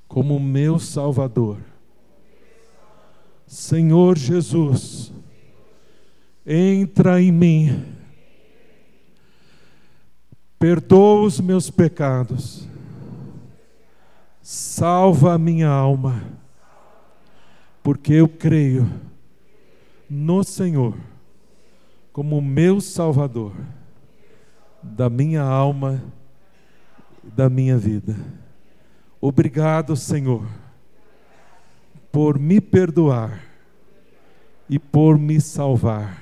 como 0.08 0.39
meu 0.39 0.78
Salvador. 0.78 1.70
Senhor 3.52 4.18
Jesus, 4.18 5.12
entra 6.45 7.22
em 7.22 7.34
mim, 7.34 7.86
perdoa 10.58 11.24
os 11.24 11.41
meus 11.41 11.70
pecados, 11.70 12.66
salva 14.41 15.34
a 15.34 15.38
minha 15.38 15.68
alma, 15.68 16.24
porque 17.84 18.14
eu 18.14 18.30
creio 18.30 18.89
no 20.10 20.45
Senhor 20.45 20.95
como 22.14 22.41
meu 22.41 22.80
Salvador 22.80 23.52
da 24.82 25.10
minha 25.10 25.43
alma, 25.43 26.02
da 27.22 27.49
minha 27.49 27.78
vida. 27.78 28.16
Obrigado, 29.20 29.97
Senhor, 29.97 30.47
por 32.12 32.38
me 32.38 32.59
perdoar 32.59 33.41
e 34.70 34.78
por 34.78 35.18
me 35.18 35.39
salvar. 35.39 36.22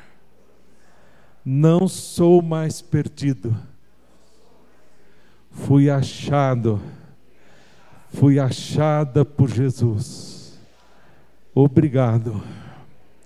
Não 1.43 1.87
sou 1.87 2.41
mais 2.41 2.81
perdido. 2.81 3.55
Fui 5.51 5.89
achado, 5.89 6.81
fui 8.09 8.39
achada 8.39 9.25
por 9.25 9.49
Jesus. 9.49 10.59
Obrigado. 11.53 12.41